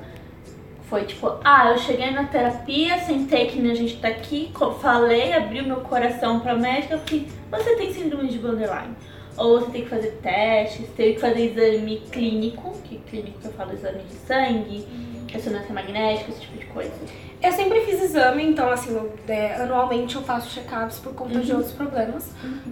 foi 0.90 1.06
tipo, 1.06 1.40
ah, 1.44 1.72
eu 1.72 1.78
cheguei 1.78 2.12
na 2.12 2.26
terapia, 2.26 3.00
sentei 3.00 3.48
que 3.48 3.60
a 3.60 3.74
gente 3.74 3.98
tá 3.98 4.08
aqui, 4.08 4.52
falei, 4.82 5.34
abri 5.34 5.62
o 5.62 5.66
meu 5.66 5.78
coração 5.78 6.40
pra 6.40 6.56
médica, 6.56 6.98
falei, 6.98 7.28
você 7.52 7.76
tem 7.76 7.94
síndrome 7.94 8.28
de 8.30 8.38
borderline. 8.38 8.96
Ou 9.38 9.60
você 9.60 9.72
tem 9.72 9.84
que 9.84 9.90
fazer 9.90 10.12
testes, 10.22 10.88
tem 10.96 11.16
que 11.16 11.20
fazer 11.20 11.52
exame 11.52 12.02
clínico, 12.12 12.78
que 12.84 12.98
clínico 13.00 13.40
que 13.40 13.48
eu 13.48 13.52
falo 13.52 13.74
exame 13.74 14.04
de 14.04 14.16
sangue, 14.16 14.88
ressonância 15.30 15.74
magnética, 15.74 16.32
esse 16.32 16.42
tipo 16.42 16.58
de 16.58 16.66
coisa. 16.68 16.94
Eu 17.42 17.52
sempre 17.52 17.82
fiz 17.82 18.02
exame, 18.02 18.44
então 18.44 18.70
assim, 18.70 18.94
eu, 18.94 19.14
é, 19.28 19.56
anualmente 19.56 20.16
eu 20.16 20.22
faço 20.22 20.50
check-ups 20.50 21.00
por 21.00 21.14
conta 21.14 21.40
de 21.40 21.52
outros 21.52 21.74
problemas, 21.74 22.32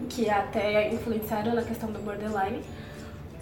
que 0.10 0.30
até 0.30 0.94
influenciaram 0.94 1.54
na 1.54 1.64
questão 1.64 1.92
do 1.92 2.00
borderline. 2.00 2.62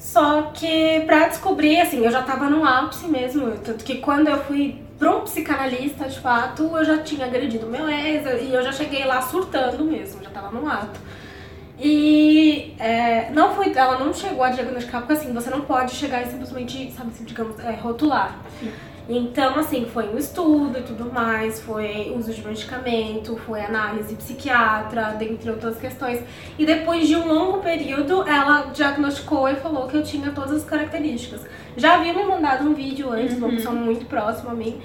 Só 0.01 0.51
que 0.51 1.01
pra 1.05 1.27
descobrir, 1.27 1.79
assim, 1.79 2.03
eu 2.03 2.11
já 2.11 2.23
tava 2.23 2.49
no 2.49 2.65
ápice 2.65 3.07
mesmo, 3.07 3.51
tanto 3.63 3.83
que 3.83 3.97
quando 3.97 4.29
eu 4.29 4.43
fui 4.43 4.81
um 4.99 5.21
psicanalista, 5.21 6.09
de 6.09 6.19
fato, 6.19 6.63
eu 6.75 6.83
já 6.83 6.97
tinha 6.97 7.25
agredido 7.27 7.67
meu 7.67 7.87
ex 7.87 8.25
e 8.41 8.51
eu 8.51 8.63
já 8.63 8.71
cheguei 8.71 9.05
lá 9.05 9.21
surtando 9.21 9.83
mesmo, 9.83 10.23
já 10.23 10.31
tava 10.31 10.49
no 10.49 10.67
ato. 10.67 10.99
E 11.79 12.73
é, 12.79 13.29
não 13.31 13.53
foi, 13.53 13.71
ela 13.75 13.99
não 13.99 14.11
chegou 14.11 14.43
a 14.43 14.49
diagnosticar, 14.49 15.01
porque 15.01 15.13
assim, 15.13 15.31
você 15.33 15.51
não 15.51 15.61
pode 15.61 15.91
chegar 15.91 16.23
e 16.23 16.31
simplesmente, 16.31 16.91
sabe 16.91 17.11
assim, 17.11 17.23
digamos, 17.23 17.59
é, 17.59 17.71
rotular. 17.71 18.35
Sim. 18.59 18.71
Então, 19.09 19.57
assim, 19.57 19.85
foi 19.85 20.07
um 20.07 20.17
estudo 20.17 20.77
e 20.77 20.81
tudo 20.83 21.11
mais, 21.11 21.59
foi 21.59 22.13
uso 22.15 22.31
de 22.31 22.45
medicamento, 22.45 23.35
foi 23.45 23.61
análise 23.61 24.15
psiquiatra, 24.15 25.15
dentre 25.17 25.49
outras 25.49 25.77
questões. 25.77 26.21
E 26.57 26.65
depois 26.65 27.07
de 27.07 27.15
um 27.15 27.27
longo 27.27 27.59
período, 27.59 28.23
ela 28.27 28.71
diagnosticou 28.73 29.49
e 29.49 29.55
falou 29.55 29.87
que 29.87 29.97
eu 29.97 30.03
tinha 30.03 30.31
todas 30.31 30.51
as 30.51 30.63
características. 30.63 31.41
Já 31.75 31.95
havia 31.95 32.13
me 32.13 32.23
mandado 32.23 32.67
um 32.69 32.73
vídeo 32.73 33.11
antes, 33.11 33.37
uma 33.37 33.49
pessoa 33.49 33.73
muito 33.73 34.05
próxima 34.05 34.51
a 34.51 34.55
mim, 34.55 34.79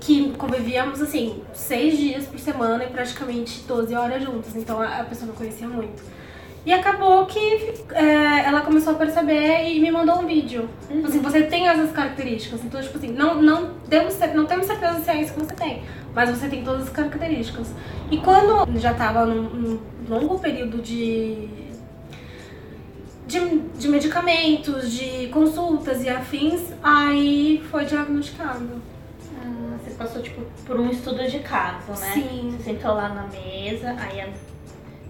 que 0.00 0.30
convivíamos, 0.38 1.02
assim, 1.02 1.42
seis 1.52 1.98
dias 1.98 2.24
por 2.26 2.38
semana 2.38 2.84
e 2.84 2.88
praticamente 2.88 3.62
12 3.66 3.94
horas 3.94 4.22
juntas. 4.22 4.54
Então 4.56 4.80
a 4.80 5.00
a 5.00 5.04
pessoa 5.04 5.30
me 5.30 5.36
conhecia 5.36 5.68
muito. 5.68 6.02
E 6.66 6.72
acabou 6.72 7.24
que 7.24 7.38
é, 7.92 8.40
ela 8.44 8.60
começou 8.60 8.92
a 8.92 8.96
perceber 8.96 9.68
e 9.68 9.80
me 9.80 9.90
mandou 9.90 10.18
um 10.20 10.26
vídeo. 10.26 10.68
Uhum. 10.90 11.06
Assim, 11.06 11.20
você 11.20 11.42
tem 11.44 11.66
essas 11.68 11.92
características. 11.92 12.62
Então, 12.64 12.80
tipo 12.82 12.98
assim, 12.98 13.08
não, 13.12 13.40
não, 13.40 13.70
temos, 13.88 14.18
não 14.34 14.44
temos 14.44 14.66
certeza 14.66 15.00
se 15.00 15.10
é 15.10 15.22
isso 15.22 15.32
que 15.32 15.40
você 15.40 15.54
tem, 15.54 15.82
mas 16.14 16.28
você 16.30 16.48
tem 16.48 16.62
todas 16.62 16.82
as 16.84 16.90
características. 16.90 17.68
E 18.10 18.18
quando 18.18 18.78
já 18.78 18.92
tava 18.92 19.24
num, 19.24 19.42
num 19.44 19.80
longo 20.08 20.38
período 20.38 20.78
de, 20.82 21.48
de, 23.26 23.58
de 23.78 23.88
medicamentos, 23.88 24.92
de 24.92 25.28
consultas 25.28 26.02
e 26.02 26.08
afins, 26.08 26.60
aí 26.82 27.64
foi 27.70 27.84
diagnosticado. 27.84 28.82
Ah, 29.42 29.76
você 29.82 29.90
passou, 29.92 30.20
tipo, 30.22 30.42
por 30.66 30.78
um 30.80 30.90
estudo 30.90 31.26
de 31.28 31.38
caso, 31.38 31.92
né? 31.92 32.10
Sim. 32.14 32.54
Você 32.58 32.64
sentou 32.64 32.92
lá 32.94 33.08
na 33.08 33.22
mesa, 33.28 33.94
aí 33.98 34.20
a- 34.20 34.28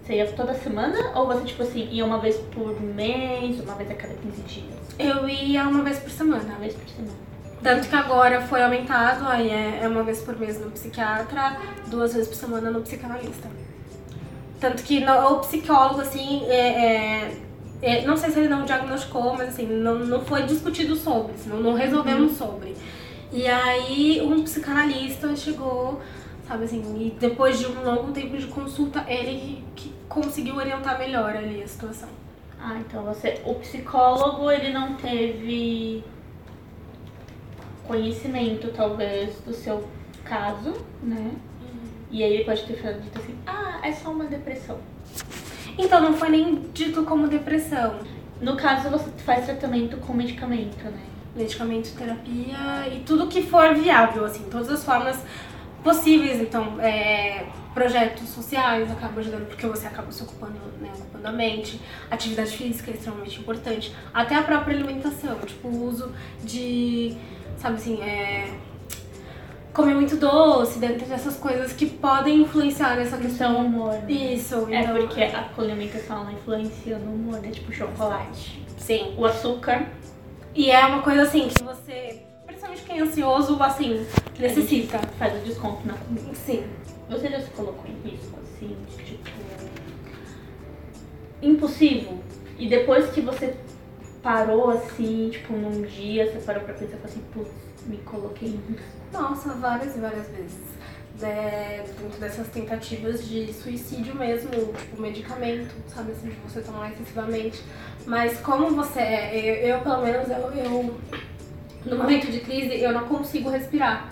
você 0.09 0.15
ia 0.15 0.25
toda 0.31 0.55
semana? 0.55 1.11
Ou 1.13 1.27
você, 1.27 1.45
tipo 1.45 1.61
assim, 1.61 1.87
ia 1.91 2.03
uma 2.03 2.17
vez 2.17 2.35
por 2.37 2.81
mês, 2.81 3.59
uma 3.59 3.75
vez 3.75 3.91
a 3.91 3.93
cada 3.93 4.15
15 4.15 4.41
dias? 4.41 4.65
Eu 4.97 5.29
ia 5.29 5.63
uma 5.63 5.83
vez 5.83 5.99
por 5.99 6.09
semana. 6.09 6.43
Uma 6.43 6.57
vez 6.57 6.73
por 6.73 6.89
semana. 6.89 7.13
Tanto 7.61 7.87
que 7.87 7.95
agora 7.95 8.41
foi 8.41 8.63
aumentado, 8.63 9.27
aí 9.27 9.49
é, 9.49 9.81
é 9.83 9.87
uma 9.87 10.01
vez 10.01 10.21
por 10.21 10.37
mês 10.39 10.59
no 10.59 10.71
psiquiatra, 10.71 11.57
duas 11.87 12.13
vezes 12.13 12.27
por 12.27 12.35
semana 12.35 12.71
no 12.71 12.81
psicanalista. 12.81 13.49
Tanto 14.59 14.81
que 14.81 14.99
no, 15.01 15.33
o 15.33 15.39
psicólogo, 15.41 16.01
assim, 16.01 16.43
é, 16.45 16.57
é- 16.57 17.37
é- 17.81 18.05
não 18.05 18.17
sei 18.17 18.31
se 18.31 18.39
ele 18.39 18.49
não 18.49 18.65
diagnosticou, 18.65 19.35
mas 19.37 19.49
assim, 19.49 19.67
não, 19.67 19.99
não 19.99 20.25
foi 20.25 20.43
discutido 20.43 20.95
sobre, 20.95 21.33
não, 21.45 21.59
não 21.59 21.73
resolvemos 21.75 22.35
sobre. 22.35 22.75
E 23.31 23.45
aí 23.45 24.21
um 24.23 24.41
psicanalista 24.41 25.35
chegou, 25.35 26.01
sabe 26.49 26.63
assim, 26.63 26.81
e 26.97 27.11
depois 27.19 27.59
de 27.59 27.67
um 27.67 27.83
longo 27.83 28.11
tempo 28.11 28.35
de 28.35 28.47
consulta, 28.47 29.05
ele 29.07 29.63
que 29.75 29.93
conseguiu 30.09 30.55
orientar 30.55 30.97
melhor 30.97 31.35
ali 31.35 31.61
a 31.61 31.67
situação. 31.67 32.09
Ah, 32.59 32.77
então 32.79 33.03
você. 33.03 33.39
O 33.45 33.53
psicólogo, 33.55 34.49
ele 34.49 34.73
não 34.73 34.95
teve 34.95 36.03
conhecimento, 37.85 38.69
talvez, 38.69 39.39
do 39.41 39.53
seu 39.53 39.87
caso, 40.25 40.73
né? 41.03 41.33
E 42.09 42.23
aí 42.23 42.33
ele 42.33 42.43
pode 42.43 42.63
ter 42.63 42.73
falado 42.81 43.01
dito 43.01 43.19
assim, 43.19 43.35
ah, 43.45 43.79
é 43.83 43.91
só 43.93 44.09
uma 44.09 44.25
depressão. 44.25 44.79
Então 45.77 46.01
não 46.01 46.13
foi 46.15 46.29
nem 46.29 46.55
dito 46.73 47.03
como 47.03 47.27
depressão. 47.27 47.99
No 48.41 48.55
caso, 48.55 48.89
você 48.89 49.11
faz 49.23 49.45
tratamento 49.45 49.97
com 49.97 50.13
medicamento, 50.13 50.83
né? 50.83 51.03
medicamento, 51.35 51.95
terapia 51.95 52.87
e 52.91 53.03
tudo 53.05 53.27
que 53.27 53.43
for 53.43 53.75
viável, 53.75 54.25
assim, 54.25 54.43
todas 54.49 54.69
as 54.69 54.83
formas 54.83 55.23
possíveis. 55.83 56.41
Então, 56.41 56.79
é, 56.79 57.45
projetos 57.73 58.27
sociais 58.29 58.91
acabam 58.91 59.19
ajudando 59.19 59.47
porque 59.47 59.65
você 59.65 59.87
acaba 59.87 60.11
se 60.11 60.21
ocupando, 60.23 60.59
né, 60.79 60.89
ocupando 60.97 61.27
a 61.27 61.31
mente. 61.31 61.79
Atividade 62.09 62.55
física 62.55 62.91
é 62.91 62.93
extremamente 62.93 63.39
importante. 63.39 63.95
Até 64.13 64.35
a 64.35 64.41
própria 64.43 64.75
alimentação, 64.75 65.37
tipo, 65.39 65.67
o 65.67 65.85
uso 65.87 66.11
de, 66.43 67.15
sabe 67.57 67.75
assim, 67.75 68.01
é, 68.01 68.49
comer 69.73 69.93
muito 69.95 70.17
doce, 70.17 70.79
dentro 70.79 71.05
dessas 71.07 71.37
coisas 71.37 71.71
que 71.73 71.85
podem 71.85 72.41
influenciar 72.41 72.95
nessa 72.95 73.15
é 73.15 73.19
questão. 73.19 73.57
um 73.59 73.65
humor. 73.65 73.93
né? 73.93 74.11
Isso, 74.11 74.67
É 74.69 74.81
então, 74.81 74.95
porque 74.95 75.21
a 75.23 75.49
alimentação 75.57 76.21
ela 76.21 76.33
influencia 76.33 76.97
no 76.97 77.13
humor, 77.13 77.39
né? 77.39 77.49
Tipo 77.51 77.71
chocolate. 77.71 78.65
Sim. 78.77 79.13
O 79.17 79.25
açúcar 79.25 79.85
E 80.55 80.71
é 80.71 80.85
uma 80.85 81.01
coisa 81.01 81.21
assim 81.21 81.47
que 81.47 81.63
você, 81.63 82.23
principalmente 82.69 82.83
quem 82.83 82.99
é 82.99 83.01
ansioso, 83.01 83.61
assim, 83.61 84.05
necessita. 84.37 84.99
faz 85.17 85.35
o 85.35 85.45
desconto 85.45 85.87
na 85.87 85.93
comida. 85.93 86.33
Sim. 86.33 86.63
Você 87.09 87.29
já 87.29 87.39
se 87.41 87.49
colocou 87.51 87.85
em 87.89 88.09
risco, 88.09 88.37
assim, 88.41 88.77
de, 88.89 89.03
tipo. 89.03 89.29
Impulsivo? 91.41 92.19
E 92.57 92.67
depois 92.67 93.09
que 93.11 93.21
você 93.21 93.55
parou, 94.21 94.69
assim, 94.69 95.29
tipo, 95.31 95.53
num 95.53 95.81
dia, 95.83 96.31
você 96.31 96.39
parou 96.39 96.63
pra 96.63 96.73
pensar 96.73 96.97
e 96.97 96.99
falou 96.99 97.05
assim, 97.05 97.23
putz, 97.33 97.51
me 97.85 97.97
coloquei 97.97 98.49
em 98.49 98.61
risco. 98.69 98.85
Nossa, 99.13 99.49
várias 99.53 99.95
e 99.95 99.99
várias 99.99 100.27
vezes. 100.27 100.69
É, 101.21 101.83
dentro 101.99 102.17
dessas 102.19 102.47
tentativas 102.47 103.27
de 103.27 103.51
suicídio 103.53 104.15
mesmo, 104.15 104.49
tipo, 104.49 105.01
medicamento, 105.01 105.73
sabe 105.93 106.11
assim, 106.11 106.29
de 106.29 106.35
você 106.47 106.61
tomar 106.61 106.91
excessivamente. 106.91 107.61
Mas 108.05 108.39
como 108.39 108.69
você 108.75 108.99
é, 108.99 109.37
eu, 109.37 109.75
eu, 109.75 109.81
pelo 109.81 110.01
menos, 110.01 110.29
eu, 110.29 110.51
eu, 110.51 110.97
no 111.85 111.97
momento 111.97 112.31
de 112.31 112.39
crise, 112.39 112.81
eu 112.81 112.91
não 112.91 113.05
consigo 113.05 113.49
respirar. 113.49 114.09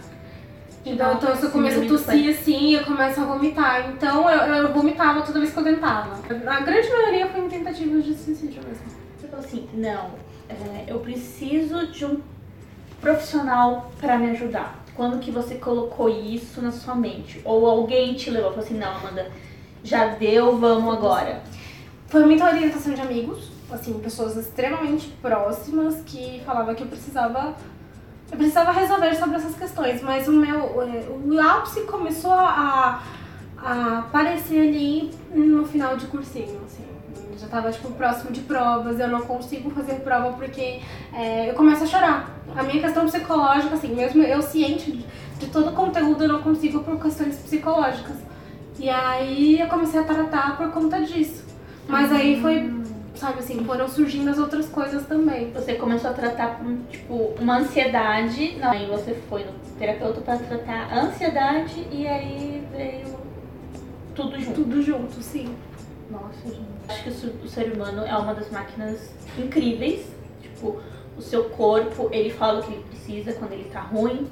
Então, 0.86 1.16
então 1.16 1.36
se 1.36 1.44
eu 1.44 1.52
começo 1.52 1.82
a 1.82 1.86
tossir 1.86 2.30
assim, 2.30 2.76
eu 2.76 2.86
começo 2.86 3.20
a 3.20 3.26
vomitar. 3.26 3.90
Então 3.90 4.30
eu, 4.30 4.54
eu 4.54 4.74
vomitava 4.74 5.22
toda 5.22 5.40
vez 5.40 5.52
que 5.52 5.60
eu 5.60 5.64
tentava. 5.64 6.16
A 6.16 6.60
grande 6.62 6.90
maioria 6.90 7.28
foi 7.28 7.42
em 7.42 7.50
tentativas 7.50 8.06
de 8.06 8.14
suicídio 8.14 8.62
mesmo. 8.64 8.86
Você 9.18 9.28
falou 9.28 9.46
assim, 9.46 9.68
não, 9.74 10.12
é, 10.50 10.86
eu 10.88 11.00
preciso 11.00 11.88
de 11.88 12.06
um 12.06 12.22
profissional 13.02 13.92
pra 14.00 14.18
me 14.18 14.32
ajudar. 14.32 14.84
Quando 14.96 15.20
que 15.20 15.30
você 15.30 15.56
colocou 15.56 16.10
isso 16.10 16.62
na 16.62 16.72
sua 16.72 16.96
mente? 16.96 17.42
Ou 17.44 17.68
alguém 17.68 18.16
te 18.16 18.32
levou, 18.32 18.50
falou 18.50 18.66
assim, 18.66 18.78
não, 18.78 18.96
Amanda, 18.96 19.30
já 19.84 20.08
deu, 20.08 20.58
vamos 20.58 20.96
agora. 20.96 21.44
Foi 22.08 22.26
muita 22.26 22.46
orientação 22.46 22.94
de 22.94 23.02
amigos, 23.02 23.52
assim, 23.72 23.94
pessoas 24.00 24.38
extremamente 24.38 25.08
próximas 25.22 26.02
que 26.06 26.42
falavam 26.46 26.74
que 26.76 26.84
eu 26.84 26.88
precisava 26.88 27.56
eu 28.32 28.38
precisava 28.38 28.72
resolver 28.72 29.16
sobre 29.16 29.38
essas 29.38 29.56
questões, 29.56 30.02
mas 30.02 30.28
o 30.28 30.34
meu 30.34 30.66
o 30.66 31.40
ápice 31.40 31.82
começou 31.82 32.34
a, 32.34 33.02
a 33.58 34.00
aparecer 34.00 34.68
ali 34.68 35.12
no 35.34 35.66
final 35.66 35.96
de 35.96 36.08
cursinho, 36.08 36.60
assim. 36.66 36.84
Eu 37.32 37.38
já 37.38 37.48
tava 37.48 37.72
tipo 37.72 37.90
próximo 37.92 38.32
de 38.32 38.42
provas, 38.42 39.00
eu 39.00 39.08
não 39.08 39.22
consigo 39.22 39.70
fazer 39.70 40.02
prova 40.02 40.34
porque 40.34 40.82
é, 41.14 41.50
eu 41.50 41.54
começo 41.54 41.84
a 41.84 41.88
chorar. 41.88 42.38
A 42.56 42.64
minha 42.64 42.82
questão 42.82 43.06
psicológica, 43.06 43.76
assim, 43.76 43.96
mesmo 43.96 44.22
eu 44.24 44.42
ciente 44.42 44.92
de, 44.92 45.06
de 45.40 45.48
todo 45.48 45.70
o 45.70 45.74
conteúdo, 45.74 46.24
eu 46.24 46.28
não 46.28 46.42
consigo 46.42 46.84
por 46.84 47.00
questões 47.00 47.38
psicológicas. 47.38 48.18
E 48.78 48.90
aí 48.90 49.62
eu 49.62 49.68
comecei 49.68 50.00
a 50.00 50.04
tratar 50.04 50.58
por 50.58 50.70
conta 50.72 51.02
disso. 51.02 51.46
Mas 51.88 52.12
aí 52.12 52.42
foi, 52.42 52.70
sabe 53.18 53.40
assim, 53.40 53.64
foram 53.66 53.88
surgindo 53.88 54.30
as 54.30 54.38
outras 54.38 54.68
coisas 54.70 55.06
também. 55.08 55.52
Você 55.52 55.76
começou 55.76 56.12
a 56.12 56.14
tratar, 56.14 56.60
com, 56.60 56.78
tipo, 56.90 57.34
uma 57.40 57.58
ansiedade. 57.60 58.56
Não, 58.58 58.72
aí 58.72 58.86
você 58.88 59.14
foi 59.30 59.44
no 59.44 59.52
terapeuta 59.78 60.22
pra 60.22 60.38
tratar 60.38 60.88
a 60.92 61.02
ansiedade 61.02 61.86
e 61.92 62.08
aí 62.08 62.66
veio 62.72 63.16
tudo 64.16 64.40
junto. 64.40 64.54
Tudo 64.56 64.82
junto, 64.82 65.22
sim. 65.22 65.56
Nossa, 66.10 66.48
gente. 66.50 66.68
Acho 66.88 67.04
que 67.04 67.10
o 67.10 67.14
ser- 67.14 67.36
o 67.44 67.48
ser 67.48 67.74
humano 67.74 68.06
é 68.06 68.16
uma 68.18 68.34
das 68.34 68.50
máquinas 68.50 69.12
incríveis. 69.38 70.06
Tipo, 70.42 70.80
o 71.18 71.22
seu 71.22 71.46
corpo, 71.50 72.10
ele 72.12 72.30
fala 72.30 72.60
o 72.60 72.64
que 72.64 72.72
ele 72.74 72.84
precisa 72.90 73.34
quando 73.34 73.52
ele 73.54 73.70
tá 73.70 73.82
ruim. 73.82 74.28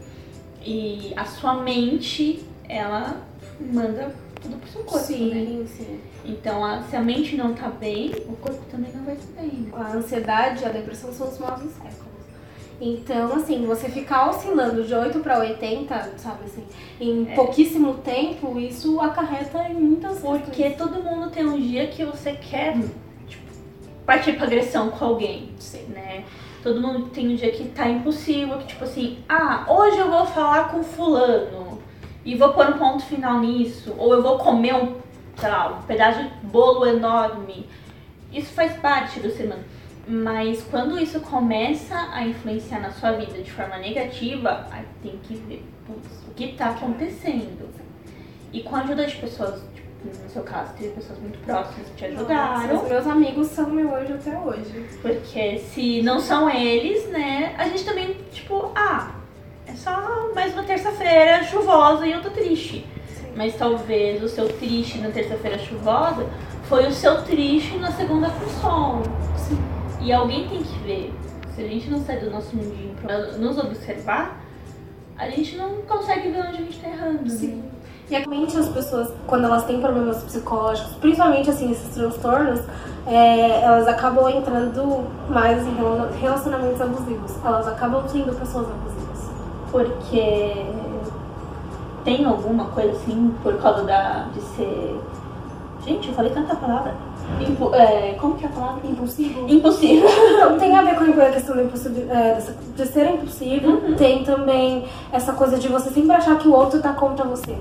E 0.64 1.14
a 1.16 1.26
sua 1.26 1.56
mente, 1.56 2.44
ela 2.68 3.22
manda 3.60 4.14
tudo 4.46 4.58
pro 4.58 4.70
seu 4.70 4.84
corpo, 4.84 4.98
né? 4.98 5.04
sim, 5.06 5.68
sim. 5.68 6.00
Então, 6.24 6.64
a- 6.64 6.82
se 6.84 6.96
a 6.96 7.02
mente 7.02 7.36
não 7.36 7.54
tá 7.54 7.68
bem, 7.70 8.12
o 8.28 8.36
corpo 8.38 8.62
também 8.72 8.92
não 8.94 9.04
vai 9.04 9.16
estar 9.16 9.42
bem. 9.42 9.52
né? 9.52 9.72
A 9.74 9.94
ansiedade 9.94 10.64
e 10.64 10.66
a 10.66 10.70
depressão 10.70 11.12
são 11.14 11.28
os 11.28 11.38
maus 11.40 11.60
séculos. 11.62 12.06
Então, 12.80 13.34
assim, 13.36 13.66
você 13.66 13.88
ficar 13.88 14.30
oscilando 14.30 14.84
de 14.84 14.94
8 14.94 15.20
para 15.20 15.40
80, 15.40 16.14
sabe 16.18 16.44
assim, 16.46 16.64
em 17.00 17.26
É. 17.32 17.34
pouquíssimo 17.36 17.94
tempo, 17.96 18.60
isso 18.60 19.00
acarreta 19.00 19.70
em 19.70 19.76
muitas 19.76 20.20
Porque 20.20 20.72
todo 20.72 21.02
mundo 21.02 21.30
tem 21.30 21.46
um 21.46 21.58
dia 21.60 21.88
que 21.88 22.04
você 22.04 22.34
quer, 22.34 22.74
tipo, 23.28 23.44
partir 24.06 24.34
pra 24.34 24.46
agressão 24.46 24.90
com 24.90 25.06
alguém, 25.06 25.52
né? 25.90 26.26
Todo 26.62 26.82
mundo 26.82 27.08
tem 27.10 27.30
um 27.30 27.36
dia 27.36 27.52
que 27.52 27.64
tá 27.70 27.88
impossível, 27.88 28.58
que 28.58 28.68
tipo 28.68 28.84
assim, 28.84 29.20
ah, 29.30 29.66
hoje 29.70 29.98
eu 29.98 30.10
vou 30.10 30.26
falar 30.26 30.70
com 30.70 30.84
fulano 30.84 31.65
e 32.26 32.36
vou 32.36 32.52
pôr 32.54 32.68
um 32.70 32.78
ponto 32.80 33.04
final 33.06 33.40
nisso, 33.40 33.94
ou 33.98 34.12
eu 34.14 34.24
vou 34.24 34.40
comer 34.40 34.74
um, 34.74 34.96
sei 35.38 35.50
lá, 35.50 35.78
um 35.78 35.82
pedaço 35.84 36.24
de 36.24 36.30
bolo 36.48 36.88
enorme. 36.88 37.70
Isso 38.34 38.52
faz 38.54 38.74
parte 38.78 39.20
do 39.20 39.30
ser 39.30 39.46
humano. 39.46 39.64
Mas 40.08 40.64
quando 40.64 41.00
isso 41.00 41.20
começa 41.20 41.96
a 42.12 42.28
influenciar 42.28 42.80
na 42.80 42.92
sua 42.92 43.12
vida 43.14 43.42
de 43.42 43.52
forma 43.52 43.78
negativa, 43.78 44.68
aí 44.72 44.86
tem 45.02 45.18
que 45.24 45.36
ver 45.36 45.64
putz, 45.86 46.24
o 46.28 46.34
que 46.34 46.54
tá 46.54 46.70
acontecendo. 46.70 47.70
E 48.52 48.62
com 48.64 48.76
a 48.76 48.80
ajuda 48.80 49.06
de 49.06 49.16
pessoas, 49.16 49.62
tipo, 49.74 50.24
no 50.24 50.30
seu 50.30 50.44
caso, 50.44 50.74
teve 50.78 50.94
pessoas 50.94 51.20
muito 51.20 51.40
próximas 51.40 51.88
que 51.90 51.96
te 51.96 52.06
ajudaram. 52.06 52.84
Os 52.84 52.90
meus 52.90 53.08
amigos 53.08 53.48
são 53.48 53.70
meu 53.70 53.90
hoje 53.92 54.14
até 54.14 54.38
hoje. 54.38 54.86
Porque 55.02 55.60
se 55.60 56.02
não 56.04 56.20
são 56.20 56.50
eles, 56.50 57.08
né, 57.10 57.56
a 57.58 57.68
gente 57.68 57.84
também, 57.84 58.14
tipo, 58.32 58.72
ah, 58.76 59.15
é 59.68 59.74
só 59.74 60.30
mais 60.34 60.54
uma 60.54 60.64
terça-feira 60.64 61.44
chuvosa 61.44 62.06
e 62.06 62.12
eu 62.12 62.22
tô 62.22 62.30
triste. 62.30 62.86
Sim. 63.08 63.28
Mas 63.36 63.56
talvez 63.56 64.22
o 64.24 64.28
seu 64.30 64.48
triste 64.50 65.00
na 65.00 65.10
terça-feira 65.10 65.58
chuvosa 65.60 66.26
foi 66.66 66.88
o 66.88 66.92
seu 66.92 67.22
triste 67.24 67.78
na 67.78 67.92
segunda 67.92 68.30
com 68.30 68.50
sol. 68.62 69.02
Sim. 69.38 69.58
E 70.02 70.12
alguém 70.14 70.48
tem 70.48 70.64
que 70.64 70.80
ver. 70.80 71.14
Se 71.56 71.62
a 71.62 71.68
gente 71.68 71.90
não 71.90 72.00
sair 72.04 72.20
do 72.20 72.30
nosso 72.32 72.56
mundinho 72.56 72.94
pra 73.02 73.18
nos 73.38 73.58
observar, 73.58 74.40
a 75.18 75.30
gente 75.30 75.56
não 75.56 75.82
consegue 75.88 76.30
ver 76.30 76.40
onde 76.42 76.58
a 76.58 76.62
gente 76.62 76.80
tá 76.80 76.90
errando. 76.90 77.24
né? 77.24 77.30
Sim. 77.30 77.64
E 78.10 78.16
atualmente 78.16 78.56
as 78.58 78.70
pessoas, 78.70 79.10
quando 79.26 79.46
elas 79.46 79.64
têm 79.64 79.80
problemas 79.82 80.22
psicológicos, 80.24 80.94
principalmente 80.98 81.50
assim, 81.50 81.72
esses 81.72 81.90
transtornos, 81.96 82.60
é, 83.08 83.62
elas 83.62 83.88
acabam 83.88 84.30
entrando 84.30 85.08
mais 85.28 85.66
em 85.66 85.74
rela- 85.76 86.12
relacionamentos 86.22 86.80
abusivos. 86.82 87.32
Elas 87.44 87.68
acabam 87.68 88.08
sendo 88.08 88.38
pessoas 88.38 88.68
abusivas. 88.68 88.95
Porque 89.76 90.54
tem 92.06 92.24
alguma 92.24 92.66
coisa 92.66 92.92
assim 92.92 93.34
por 93.44 93.58
causa 93.58 93.84
da, 93.84 94.28
de 94.34 94.40
ser. 94.56 95.02
Gente, 95.86 96.08
eu 96.08 96.14
falei 96.16 96.32
tanta 96.32 96.56
palavra. 96.56 96.94
Impo- 97.46 97.76
é, 97.76 98.16
como 98.22 98.36
que 98.36 98.46
é 98.46 98.48
a 98.48 98.52
palavra? 98.52 98.80
Impulsivo. 98.88 99.46
Impossível. 99.50 100.08
Então, 100.10 100.58
tem 100.58 100.76
a 100.78 100.82
ver 100.82 100.96
com 100.96 101.04
a 101.22 101.26
questão 101.30 101.62
impulsivi- 101.62 102.08
é, 102.10 102.42
de 102.78 102.86
ser 102.88 103.10
impulsivo. 103.16 103.94
Tem 103.98 104.24
também 104.24 104.86
essa 105.12 105.34
coisa 105.34 105.58
de 105.58 105.68
você 105.68 105.90
sempre 105.90 106.16
achar 106.16 106.38
que 106.38 106.48
o 106.48 106.54
outro 106.54 106.82
tá 106.82 106.94
contra 106.94 107.26
você. 107.26 107.58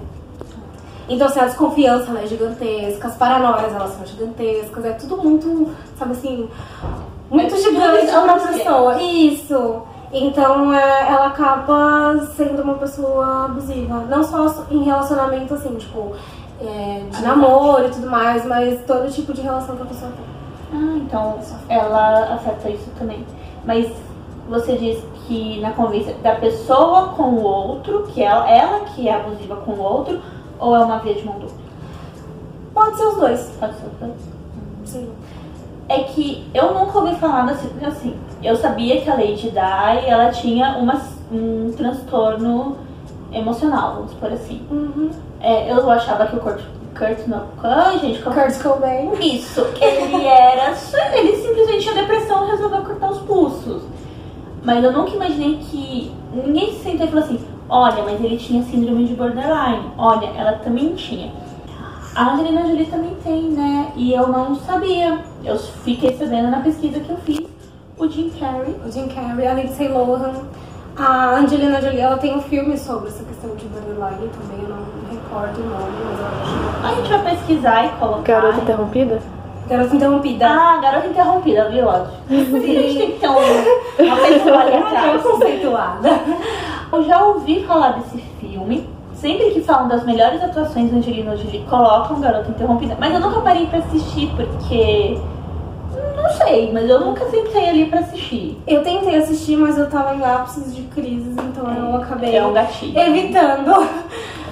Então, 1.09 1.27
assim, 1.27 1.41
a 1.41 1.47
desconfiança 1.47 2.11
ela 2.11 2.21
é 2.23 2.27
gigantesca, 2.29 3.09
as 3.09 3.17
paranoias 3.17 3.75
elas 3.75 3.91
são 3.95 4.07
gigantescas, 4.07 4.85
é 4.85 4.93
tudo 4.93 5.17
muito, 5.19 5.69
sabe 5.99 6.13
assim, 6.13 6.49
muito 7.29 7.57
gigante 7.61 8.07
pra 8.07 8.39
pessoa. 8.53 9.03
Isso. 9.03 9.83
Então, 10.17 10.73
é, 10.73 11.09
ela 11.11 11.27
acaba 11.27 12.25
sendo 12.37 12.63
uma 12.63 12.75
pessoa 12.75 13.47
abusiva. 13.47 14.05
Não 14.09 14.23
só 14.23 14.65
em 14.71 14.85
relacionamento, 14.85 15.55
assim, 15.55 15.75
tipo, 15.75 16.13
é, 16.61 17.03
de 17.11 17.21
namoro 17.21 17.87
e 17.87 17.91
tudo 17.91 18.09
mais, 18.09 18.47
mas 18.47 18.81
todo 18.87 19.11
tipo 19.11 19.35
de 19.35 19.41
relação 19.41 19.77
que 19.77 19.83
a 19.83 19.87
pessoa 19.87 20.13
tem. 20.13 20.25
Ah, 20.73 20.97
então 20.99 21.39
ela 21.69 22.35
afeta 22.35 22.71
isso 22.71 22.89
também. 22.97 23.27
Mas 23.65 23.91
você 24.49 24.77
diz 24.77 25.03
que 25.27 25.61
na 25.61 25.73
convivência 25.73 26.15
da 26.23 26.37
pessoa 26.37 27.09
com 27.09 27.31
o 27.31 27.43
outro, 27.43 28.05
que 28.05 28.23
ela, 28.23 28.49
ela 28.49 28.81
que 28.81 29.09
é 29.09 29.15
abusiva 29.15 29.57
com 29.57 29.73
o 29.73 29.81
outro, 29.81 30.21
ou 30.61 30.77
é 30.77 30.85
uma 30.85 30.99
via 30.99 31.15
de 31.15 31.25
mão 31.25 31.41
dupla? 31.41 31.57
Pode 32.73 32.97
ser 32.97 33.07
os 33.07 33.17
dois. 33.17 33.51
Pode 33.59 33.75
ser 33.75 33.87
os 33.87 33.99
dois. 33.99 34.15
Sim. 34.85 35.11
É 35.89 36.01
que 36.01 36.47
eu 36.55 36.73
nunca 36.73 36.99
ouvi 36.99 37.15
falar 37.17 37.47
desse, 37.47 37.67
porque 37.69 37.85
assim, 37.85 38.17
eu 38.43 38.57
sabia 38.57 39.01
que 39.01 39.11
a 39.11 39.15
Lady 39.15 39.51
Di, 39.51 40.07
ela 40.07 40.31
tinha 40.31 40.79
uma, 40.79 41.01
um 41.31 41.73
transtorno 41.77 42.77
emocional, 43.33 43.97
vamos 43.97 44.15
por 44.15 44.33
assim. 44.33 44.63
Uhum. 44.71 45.11
É, 45.41 45.71
eu 45.71 45.91
achava 45.91 46.27
que 46.27 46.37
o 46.37 46.41
Kurt, 46.41 46.61
Kurt 46.97 47.27
não, 47.27 47.49
ai 47.63 47.99
gente, 47.99 48.23
como 48.23 48.35
Kurt 48.35 48.63
Cobain. 48.63 49.13
Isso, 49.21 49.67
ele 49.81 50.27
era. 50.27 50.75
Ele 51.15 51.37
simplesmente 51.37 51.81
tinha 51.81 51.95
depressão 51.95 52.47
e 52.47 52.51
resolveu 52.53 52.83
cortar 52.83 53.11
os 53.11 53.19
pulsos. 53.21 53.83
Mas 54.63 54.83
eu 54.83 54.93
nunca 54.93 55.11
imaginei 55.11 55.59
que 55.59 56.11
ninguém 56.33 56.73
se 56.73 56.83
sentou 56.83 57.07
e 57.07 57.11
falou 57.11 57.25
assim: 57.25 57.41
olha, 57.69 58.03
mas 58.03 58.23
ele 58.25 58.39
tinha 58.39 58.63
síndrome 58.63 59.05
de 59.05 59.15
borderline. 59.15 59.91
Olha, 59.99 60.27
ela 60.37 60.53
também 60.55 60.95
tinha. 60.95 61.31
A 62.15 62.33
Angelina 62.33 62.63
Jolie 62.67 62.87
também 62.87 63.17
tem, 63.25 63.43
né? 63.51 63.93
E 63.97 64.13
eu 64.13 64.29
não 64.29 64.55
sabia. 64.55 65.19
Eu 65.45 65.59
fiquei 65.59 66.17
sabendo 66.17 66.49
na 66.51 66.61
pesquisa 66.61 67.01
que 67.01 67.11
eu 67.11 67.17
fiz. 67.19 67.41
O 67.99 68.09
Jim 68.09 68.31
Carrey. 68.39 68.75
O 68.87 68.91
Jim 68.91 69.09
Carrey, 69.09 69.47
a 69.47 69.55
Lindsay 69.55 69.89
Lohan. 69.89 70.33
A 70.97 71.35
Angelina 71.37 71.81
Jolie, 71.81 71.99
ela 72.01 72.17
tem 72.19 72.37
um 72.37 72.41
filme 72.41 72.79
sobre 72.79 73.09
essa 73.09 73.25
questão 73.25 73.57
de 73.57 73.65
borderline 73.67 74.29
também, 74.31 74.63
eu 74.63 74.69
não 74.69 74.85
recordo 75.11 75.61
o 75.61 75.69
nome, 75.69 75.93
mas 76.05 76.21
eu 76.21 76.27
acho. 76.27 76.87
A 76.87 76.95
gente 76.95 77.09
vai 77.09 77.35
pesquisar 77.35 77.85
e 77.87 77.89
colocar. 77.99 78.23
Garota 78.23 78.61
interrompida? 78.61 79.19
Garota 79.69 79.97
Interrompida. 79.97 80.47
Ah, 80.47 80.79
garota 80.81 81.07
interrompida, 81.09 81.69
viu? 81.71 81.87
Ótimo. 81.87 82.13
A 82.31 82.35
gente 82.35 82.99
tem 82.99 83.13
que 83.13 83.19
ter 83.19 83.29
um, 83.29 84.05
uma 84.07 84.17
pessoa 84.19 84.61
ali 84.61 84.73
é 84.73 84.79
atrás. 84.79 85.23
conceituada. 85.23 86.21
Eu 86.93 87.03
já 87.03 87.25
ouvi 87.25 87.65
falar 87.65 87.99
desse 87.99 88.19
filme. 88.39 88.89
Sempre 89.25 89.53
que 89.53 89.63
falam 89.63 89.89
das 89.89 90.05
melhores 90.05 90.45
atuações 90.45 90.91
da 90.91 90.99
Angelina 90.99 91.35
Jolie, 91.35 91.65
colocam 91.71 92.21
Garota 92.21 92.51
Interrompida. 92.51 92.95
Mas 93.01 93.15
eu 93.15 93.21
nunca 93.21 93.41
parei 93.41 93.65
pra 93.69 93.79
assistir, 93.79 94.31
porque... 94.37 95.19
Não 96.15 96.29
sei, 96.29 96.71
mas 96.71 96.91
eu 96.91 97.01
nunca 97.01 97.25
sentei 97.31 97.71
ali 97.71 97.87
pra 97.87 98.01
assistir. 98.01 98.61
Eu 98.67 98.83
tentei 98.83 99.17
assistir, 99.17 99.57
mas 99.57 99.79
eu 99.79 99.89
tava 99.89 100.15
em 100.15 100.23
ápices 100.23 100.77
de 100.77 100.83
crises, 100.83 101.35
então 101.39 101.65
eu 101.75 101.97
acabei 101.97 102.37
É 102.37 102.45
um 102.45 102.53
gatilho. 102.53 102.99
evitando. 102.99 103.89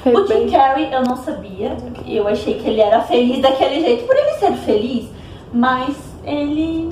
Fez 0.02 0.18
O 0.18 0.26
Jim. 0.26 0.48
Carrey, 0.48 0.88
eu 0.90 1.02
não 1.02 1.16
sabia. 1.16 1.76
Eu 2.06 2.26
achei 2.26 2.54
que 2.54 2.66
ele 2.66 2.80
era 2.80 3.02
feliz 3.02 3.42
daquele 3.42 3.78
jeito, 3.78 4.06
por 4.06 4.16
ele 4.16 4.30
ser 4.38 4.52
feliz. 4.52 5.06
Mas 5.52 5.94
ele 6.24 6.90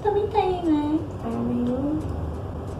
também 0.00 0.28
tem, 0.28 0.62
né? 0.62 0.98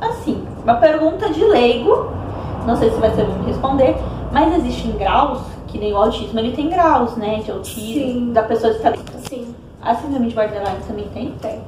Assim, 0.00 0.40
uma 0.62 0.74
pergunta 0.74 1.30
de 1.30 1.42
leigo. 1.44 2.25
Não 2.66 2.76
sei 2.76 2.90
se 2.90 2.96
vai 2.98 3.10
saber 3.10 3.32
me 3.38 3.46
responder. 3.46 3.96
Mas 4.32 4.54
existem 4.56 4.92
graus, 4.92 5.40
que 5.68 5.78
nem 5.78 5.92
o 5.92 5.96
autismo, 5.96 6.38
ele 6.38 6.52
tem 6.54 6.68
graus, 6.68 7.16
né? 7.16 7.40
De 7.44 7.50
autismo, 7.50 7.84
Sim. 8.12 8.32
da 8.32 8.42
pessoa 8.42 8.72
de 8.72 8.80
talento. 8.80 9.12
Sim, 9.28 9.54
A 9.82 9.94
síndrome 9.94 10.28
de 10.28 10.34
borderline 10.34 10.78
também 10.86 11.06
tem? 11.14 11.30
tem. 11.40 11.60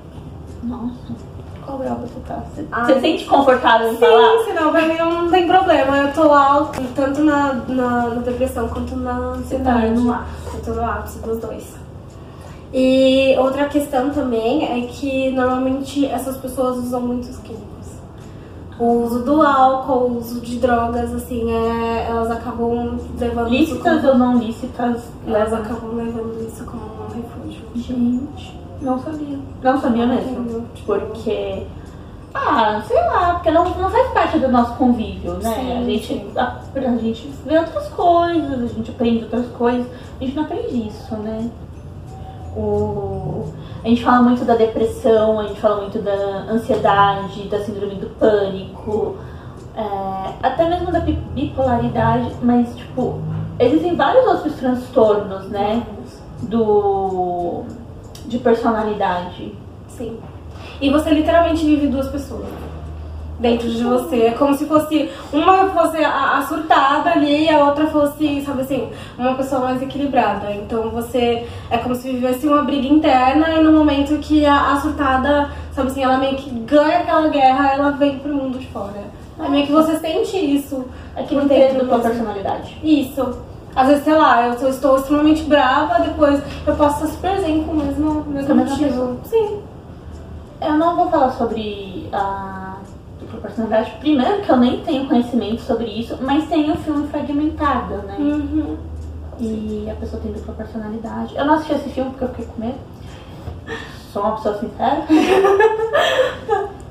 Nossa. 0.65 1.29
Qual 1.65 1.79
grau 1.79 1.97
você 1.97 2.19
tá? 2.27 2.43
Você, 2.55 2.67
Ah. 2.73 2.85
se 2.87 3.01
sente 3.01 3.25
confortável 3.27 3.93
em 3.93 3.97
falar? 3.97 4.39
Sim, 4.39 4.45
senão 4.47 4.73
pra 4.73 4.83
mim 4.89 4.97
não 4.97 5.31
tem 5.31 5.47
problema. 5.47 5.97
Eu 5.99 6.13
tô 6.13 6.25
lá, 6.27 6.69
tanto 6.97 7.23
na, 7.23 7.53
na, 7.69 8.09
na 8.09 8.21
depressão 8.23 8.69
quanto 8.69 8.97
na 8.97 9.13
Você 9.37 9.59
tá 9.59 9.73
ansiedade. 9.75 10.01
no 10.01 10.11
ar. 10.13 10.27
Eu 10.55 10.61
tô 10.63 10.73
no 10.73 10.85
ápice 10.85 11.19
dos 11.21 11.39
dois. 11.39 11.77
E 12.73 13.35
outra 13.39 13.67
questão 13.67 14.11
também 14.11 14.65
é 14.65 14.87
que 14.89 15.31
normalmente 15.31 16.05
essas 16.07 16.37
pessoas 16.39 16.79
usam 16.79 17.01
muitos 17.03 17.37
químicos. 17.39 17.68
O 18.79 19.05
uso 19.05 19.25
do 19.25 19.43
álcool, 19.43 20.05
o 20.05 20.19
uso 20.19 20.41
de 20.41 20.59
drogas, 20.59 21.13
assim, 21.13 21.51
é, 21.51 22.07
elas 22.09 22.31
acabam 22.31 22.97
levando 23.19 23.53
isso 23.53 23.75
Lícitas 23.75 24.01
como, 24.03 24.13
ou 24.13 24.19
não 24.19 24.39
lícitas? 24.39 25.03
elas 25.27 25.53
acabam 25.53 25.97
levando 25.97 26.47
isso 26.47 26.65
como 26.65 26.83
um 26.85 27.09
refúgio. 27.09 27.65
Gente, 27.75 28.57
não 28.81 28.99
sabia. 29.01 29.39
Não 29.63 29.81
sabia 29.81 30.07
mesmo. 30.07 30.31
Entendeu? 30.31 30.65
Porque. 30.87 31.67
Ah, 32.33 32.81
sei 32.87 32.97
lá, 33.07 33.35
porque 33.35 33.51
não, 33.51 33.65
não 33.65 33.91
faz 33.91 34.13
parte 34.13 34.39
do 34.39 34.49
nosso 34.49 34.75
convívio, 34.75 35.33
né? 35.35 35.55
Sim, 35.55 35.73
a, 35.73 35.83
gente, 35.83 36.39
a, 36.39 36.61
a 36.77 36.97
gente 36.99 37.33
vê 37.45 37.59
outras 37.59 37.89
coisas, 37.89 38.63
a 38.63 38.67
gente 38.75 38.91
aprende 38.91 39.25
outras 39.25 39.47
coisas. 39.57 39.87
A 40.21 40.25
gente 40.25 40.37
não 40.37 40.45
aprende 40.45 40.89
isso, 40.89 41.17
né? 41.17 41.51
O, 42.57 43.53
a 43.85 43.89
gente 43.89 44.05
fala 44.05 44.23
muito 44.23 44.45
da 44.45 44.55
depressão, 44.57 45.39
a 45.41 45.45
gente 45.45 45.61
fala 45.61 45.83
muito 45.83 45.99
da 46.01 46.13
ansiedade, 46.51 47.49
da 47.49 47.61
síndrome 47.61 47.95
do 47.97 48.07
pânico, 48.19 49.17
é, 49.77 50.33
até 50.43 50.69
mesmo 50.69 50.91
da 50.91 51.01
bi- 51.01 51.19
bipolaridade, 51.35 52.33
mas 52.43 52.75
tipo, 52.77 53.21
existem 53.59 53.95
vários 53.95 54.27
outros 54.27 54.55
transtornos, 54.55 55.49
né? 55.49 55.87
Do. 56.43 57.65
de 58.27 58.39
personalidade. 58.39 59.55
Sim. 59.89 60.19
E 60.81 60.91
você 60.91 61.11
literalmente 61.11 61.65
vive 61.65 61.87
duas 61.89 62.09
pessoas 62.09 62.47
dentro 63.39 63.69
de 63.69 63.83
você. 63.85 64.23
É 64.23 64.31
como 64.33 64.55
se 64.55 64.67
fosse 64.67 65.11
uma 65.33 65.69
fosse 65.71 66.03
a, 66.05 66.39
a 66.39 66.43
surtada 66.43 67.11
ali 67.11 67.45
e 67.45 67.51
a 67.51 67.65
outra 67.65 67.87
fosse, 67.87 68.43
sabe 68.45 68.63
assim, 68.63 68.89
uma 69.17 69.35
pessoa 69.35 69.63
mais 69.63 69.81
equilibrada. 69.81 70.51
Então 70.53 70.91
você 70.91 71.47
é 71.71 71.79
como 71.79 71.95
se 71.95 72.11
vivesse 72.11 72.47
uma 72.47 72.63
briga 72.63 72.89
interna 72.89 73.51
e 73.51 73.63
no 73.63 73.73
momento 73.73 74.19
que 74.19 74.45
a, 74.45 74.73
a 74.73 74.81
surtada, 74.81 75.51
sabe 75.73 75.89
assim, 75.89 76.03
ela 76.03 76.19
meio 76.19 76.37
que 76.37 76.51
ganha 76.51 77.01
aquela 77.01 77.29
guerra, 77.29 77.75
ela 77.75 77.91
vem 77.93 78.19
pro 78.19 78.35
mundo 78.35 78.59
de 78.59 78.67
fora. 78.67 79.19
É 79.39 79.49
meio 79.49 79.67
que 79.67 79.73
você 79.73 79.97
sente 79.99 80.37
isso. 80.37 80.85
Não 81.17 81.49
tem 81.49 81.61
dentro 81.61 81.81
dupla 81.81 81.99
mesmo. 81.99 82.11
personalidade. 82.11 82.77
Isso. 82.83 83.39
Às 83.77 83.87
vezes, 83.87 84.05
sei 84.05 84.15
lá, 84.15 84.45
eu 84.47 84.69
estou 84.69 84.97
extremamente 84.97 85.45
brava, 85.45 86.03
depois 86.03 86.43
eu 86.67 86.75
posso 86.75 87.05
estar 87.05 87.15
super 87.15 87.41
zen 87.41 87.63
com 87.63 87.73
o 87.73 87.77
mesmo, 87.77 88.25
mesmo 88.27 88.55
motivo. 88.57 89.21
Sim. 89.25 89.61
Eu 90.61 90.75
não 90.75 90.97
vou 90.97 91.09
falar 91.09 91.31
sobre 91.33 92.09
a 92.13 92.68
personalidade. 93.41 93.93
Primeiro 94.01 94.43
que 94.43 94.51
eu 94.51 94.57
nem 94.57 94.81
tenho 94.83 95.07
conhecimento 95.07 95.61
sobre 95.63 95.87
isso, 95.87 96.17
mas 96.21 96.49
tem 96.49 96.71
o 96.71 96.77
filme 96.77 97.07
Fragmentado, 97.09 97.95
né? 98.07 98.17
Uhum. 98.19 98.77
E 99.41 99.89
a 99.91 99.95
pessoa 99.95 100.21
tem 100.21 100.33
dupla 100.33 100.55
personalidade. 100.55 101.37
Eu 101.37 101.45
não 101.45 101.55
assisti 101.55 101.75
esse 101.75 101.91
filme 101.91 102.11
porque 102.11 102.25
eu 102.25 102.29
fiquei 102.31 102.47
com 102.47 102.61
medo. 102.61 102.79
Sou 104.13 104.23
uma 104.23 104.33
pessoa 104.37 104.59
sincera. 104.59 105.05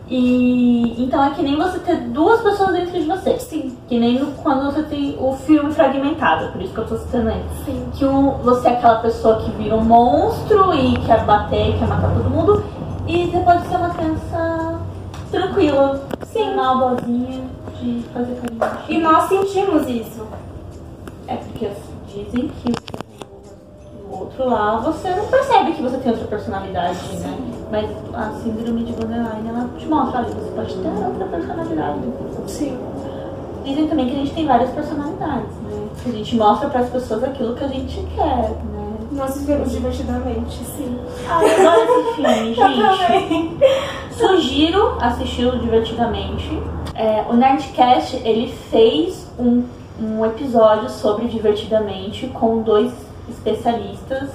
e 0.09 1.03
então 1.03 1.21
é 1.25 1.31
que 1.31 1.41
nem 1.41 1.57
você 1.57 1.79
ter 1.79 1.97
duas 1.97 2.39
pessoas 2.41 2.71
dentro 2.71 2.91
de 2.93 3.05
você. 3.05 3.37
Sim. 3.39 3.77
Que 3.89 3.99
nem 3.99 4.17
no- 4.19 4.31
quando 4.41 4.71
você 4.71 4.83
tem 4.83 5.17
o 5.19 5.33
filme 5.33 5.73
fragmentado, 5.73 6.51
por 6.53 6.61
isso 6.61 6.73
que 6.73 6.79
eu 6.79 6.87
tô 6.87 6.97
citando 6.97 7.29
ele. 7.29 7.43
Sim. 7.65 7.85
Que 7.93 8.05
você 8.05 8.69
é 8.69 8.71
aquela 8.71 8.99
pessoa 8.99 9.37
que 9.41 9.51
vira 9.51 9.75
um 9.75 9.83
monstro 9.83 10.73
e 10.73 10.97
quer 11.05 11.25
bater, 11.25 11.77
quer 11.77 11.87
matar 11.87 12.13
todo 12.13 12.29
mundo. 12.29 12.63
E 13.05 13.25
você 13.25 13.39
pode 13.39 13.67
ser 13.67 13.75
uma 13.75 13.89
criança 13.89 14.79
tranquila, 15.31 16.01
sem 16.37 16.55
mal, 16.55 16.77
boazinha, 16.77 17.43
de 17.81 18.03
fazer 18.13 18.35
carinho. 18.35 18.83
E 18.87 18.97
nós 18.99 19.23
sentimos 19.27 19.87
isso. 19.89 20.25
É 21.27 21.35
porque 21.35 21.71
dizem 22.07 22.49
que 22.49 22.73
o 24.07 24.19
outro 24.19 24.47
lá 24.47 24.77
você 24.77 25.09
não 25.09 25.25
percebe 25.25 25.73
que 25.73 25.81
você 25.81 25.97
tem 25.97 26.11
outra 26.11 26.27
personalidade, 26.27 27.17
né? 27.17 27.37
Mas 27.71 27.89
a 28.13 28.31
síndrome 28.43 28.83
de 28.83 28.93
borderline 28.93 29.49
ela 29.49 29.67
te 29.77 29.85
mostra, 29.87 30.19
olha, 30.19 30.29
você 30.29 30.51
pode 30.51 30.75
ter 30.75 31.05
outra 31.05 31.25
personalidade. 31.25 31.99
Sim. 32.47 32.79
Dizem 33.65 33.87
também 33.87 34.07
que 34.07 34.15
a 34.15 34.19
gente 34.19 34.33
tem 34.33 34.45
várias 34.45 34.69
personalidades, 34.69 35.55
né? 35.63 35.89
Que 36.01 36.09
a 36.09 36.13
gente 36.13 36.35
mostra 36.37 36.69
para 36.69 36.81
as 36.81 36.89
pessoas 36.89 37.23
aquilo 37.23 37.55
que 37.55 37.63
a 37.65 37.67
gente 37.67 38.07
quer, 38.15 38.51
né? 38.51 38.76
Nós 39.17 39.35
vivemos 39.35 39.71
divertidamente, 39.71 40.63
sim. 40.63 40.95
Ah, 41.27 41.41
eu 41.43 41.69
adoro 41.71 42.01
esse 42.01 42.13
filme, 42.13 42.53
gente. 42.53 43.57
Sugiro 44.15 44.95
assisti-lo 45.01 45.57
divertidamente. 45.57 46.61
É, 46.93 47.25
o 47.27 47.33
Nerdcast 47.33 48.15
ele 48.17 48.53
fez 48.69 49.27
um, 49.39 49.63
um 49.99 50.23
episódio 50.23 50.87
sobre 50.91 51.27
divertidamente 51.27 52.27
com 52.27 52.61
dois 52.61 52.93
especialistas, 53.27 54.29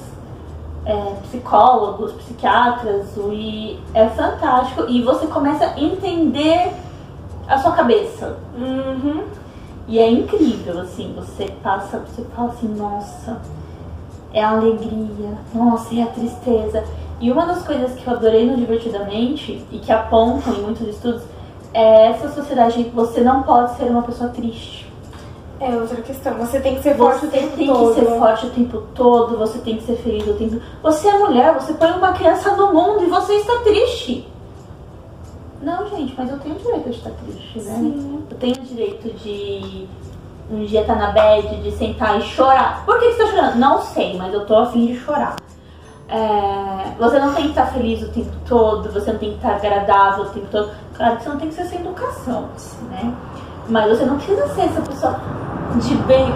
é, 0.84 1.14
psicólogos, 1.28 2.10
psiquiatras, 2.14 3.16
e 3.30 3.78
é 3.94 4.08
fantástico. 4.08 4.86
E 4.88 5.00
você 5.04 5.28
começa 5.28 5.64
a 5.64 5.80
entender 5.80 6.72
a 7.46 7.56
sua 7.58 7.70
cabeça. 7.70 8.36
Uhum. 8.58 9.22
E 9.86 10.00
é 10.00 10.10
incrível, 10.10 10.80
assim, 10.80 11.12
você 11.14 11.46
passa, 11.62 11.98
você 11.98 12.24
fala 12.34 12.50
assim, 12.50 12.68
nossa, 12.68 13.40
é 14.32 14.42
a 14.42 14.50
alegria, 14.50 15.38
nossa, 15.54 15.94
é 15.94 16.02
a 16.02 16.06
tristeza. 16.06 16.84
E 17.20 17.30
uma 17.30 17.46
das 17.46 17.62
coisas 17.64 17.92
que 17.92 18.06
eu 18.06 18.14
adorei 18.14 18.46
no 18.46 18.56
Divertidamente, 18.56 19.64
e 19.70 19.78
que 19.78 19.92
apontam 19.92 20.54
em 20.54 20.62
muitos 20.62 20.88
estudos, 20.88 21.22
é 21.74 22.08
essa 22.08 22.28
sociedade 22.30 22.80
em 22.80 22.84
que 22.84 22.90
você 22.90 23.20
não 23.20 23.42
pode 23.42 23.76
ser 23.76 23.84
uma 23.84 24.02
pessoa 24.02 24.30
triste. 24.30 24.90
É 25.60 25.68
outra 25.76 26.02
questão. 26.02 26.34
Você 26.38 26.58
tem 26.60 26.74
que 26.74 26.82
ser 26.82 26.96
forte 26.96 27.20
Você 27.20 27.26
o 27.26 27.30
tempo 27.30 27.56
tem 27.56 27.66
todo. 27.68 27.94
que 27.94 28.00
ser 28.00 28.18
forte 28.18 28.46
o 28.46 28.50
tempo 28.50 28.82
todo, 28.94 29.38
você 29.38 29.58
tem 29.58 29.76
que 29.76 29.84
ser 29.84 29.96
feliz 29.96 30.26
o 30.26 30.34
tempo 30.34 30.60
Você 30.82 31.08
é 31.08 31.16
mulher, 31.16 31.54
você 31.54 31.72
põe 31.74 31.92
uma 31.92 32.12
criança 32.12 32.56
no 32.56 32.72
mundo 32.74 33.04
e 33.04 33.06
você 33.06 33.34
está 33.34 33.58
triste. 33.60 34.26
Não, 35.62 35.88
gente, 35.90 36.12
mas 36.18 36.28
eu 36.28 36.38
tenho 36.40 36.56
o 36.56 36.58
direito 36.58 36.90
de 36.90 36.96
estar 36.96 37.10
triste, 37.10 37.58
né? 37.60 37.76
Sim. 37.78 38.22
Eu 38.28 38.36
tenho 38.36 38.56
o 38.56 38.60
direito 38.62 39.16
de 39.18 39.86
um 40.50 40.64
dia 40.64 40.82
estar 40.82 40.96
na 40.96 41.12
bed, 41.12 41.62
de 41.62 41.70
sentar 41.72 42.18
e 42.18 42.22
chorar. 42.22 42.84
Por 42.84 42.98
que, 42.98 43.06
que 43.06 43.12
você 43.14 43.24
tá 43.24 43.30
chorando? 43.30 43.56
Não 43.56 43.80
sei, 43.80 44.16
mas 44.16 44.32
eu 44.32 44.44
tô 44.44 44.56
afim 44.56 44.86
de 44.86 44.98
chorar. 44.98 45.36
É, 46.08 46.94
você 46.98 47.18
não 47.18 47.32
tem 47.32 47.44
que 47.44 47.50
estar 47.50 47.66
feliz 47.66 48.02
o 48.02 48.08
tempo 48.10 48.32
todo, 48.46 48.92
você 48.92 49.12
não 49.12 49.18
tem 49.18 49.30
que 49.30 49.36
estar 49.36 49.54
agradável 49.54 50.24
o 50.24 50.28
tempo 50.28 50.46
todo. 50.50 50.70
Claro 50.94 51.16
que 51.16 51.22
você 51.22 51.28
não 51.30 51.38
tem 51.38 51.48
que 51.48 51.54
ser 51.54 51.64
sem 51.64 51.80
educação, 51.80 52.48
né? 52.90 53.14
Mas 53.68 53.88
você 53.88 54.04
não 54.04 54.16
precisa 54.16 54.46
ser 54.48 54.62
essa 54.62 54.82
pessoa 54.82 55.18
de 55.80 55.94
bem. 55.94 56.28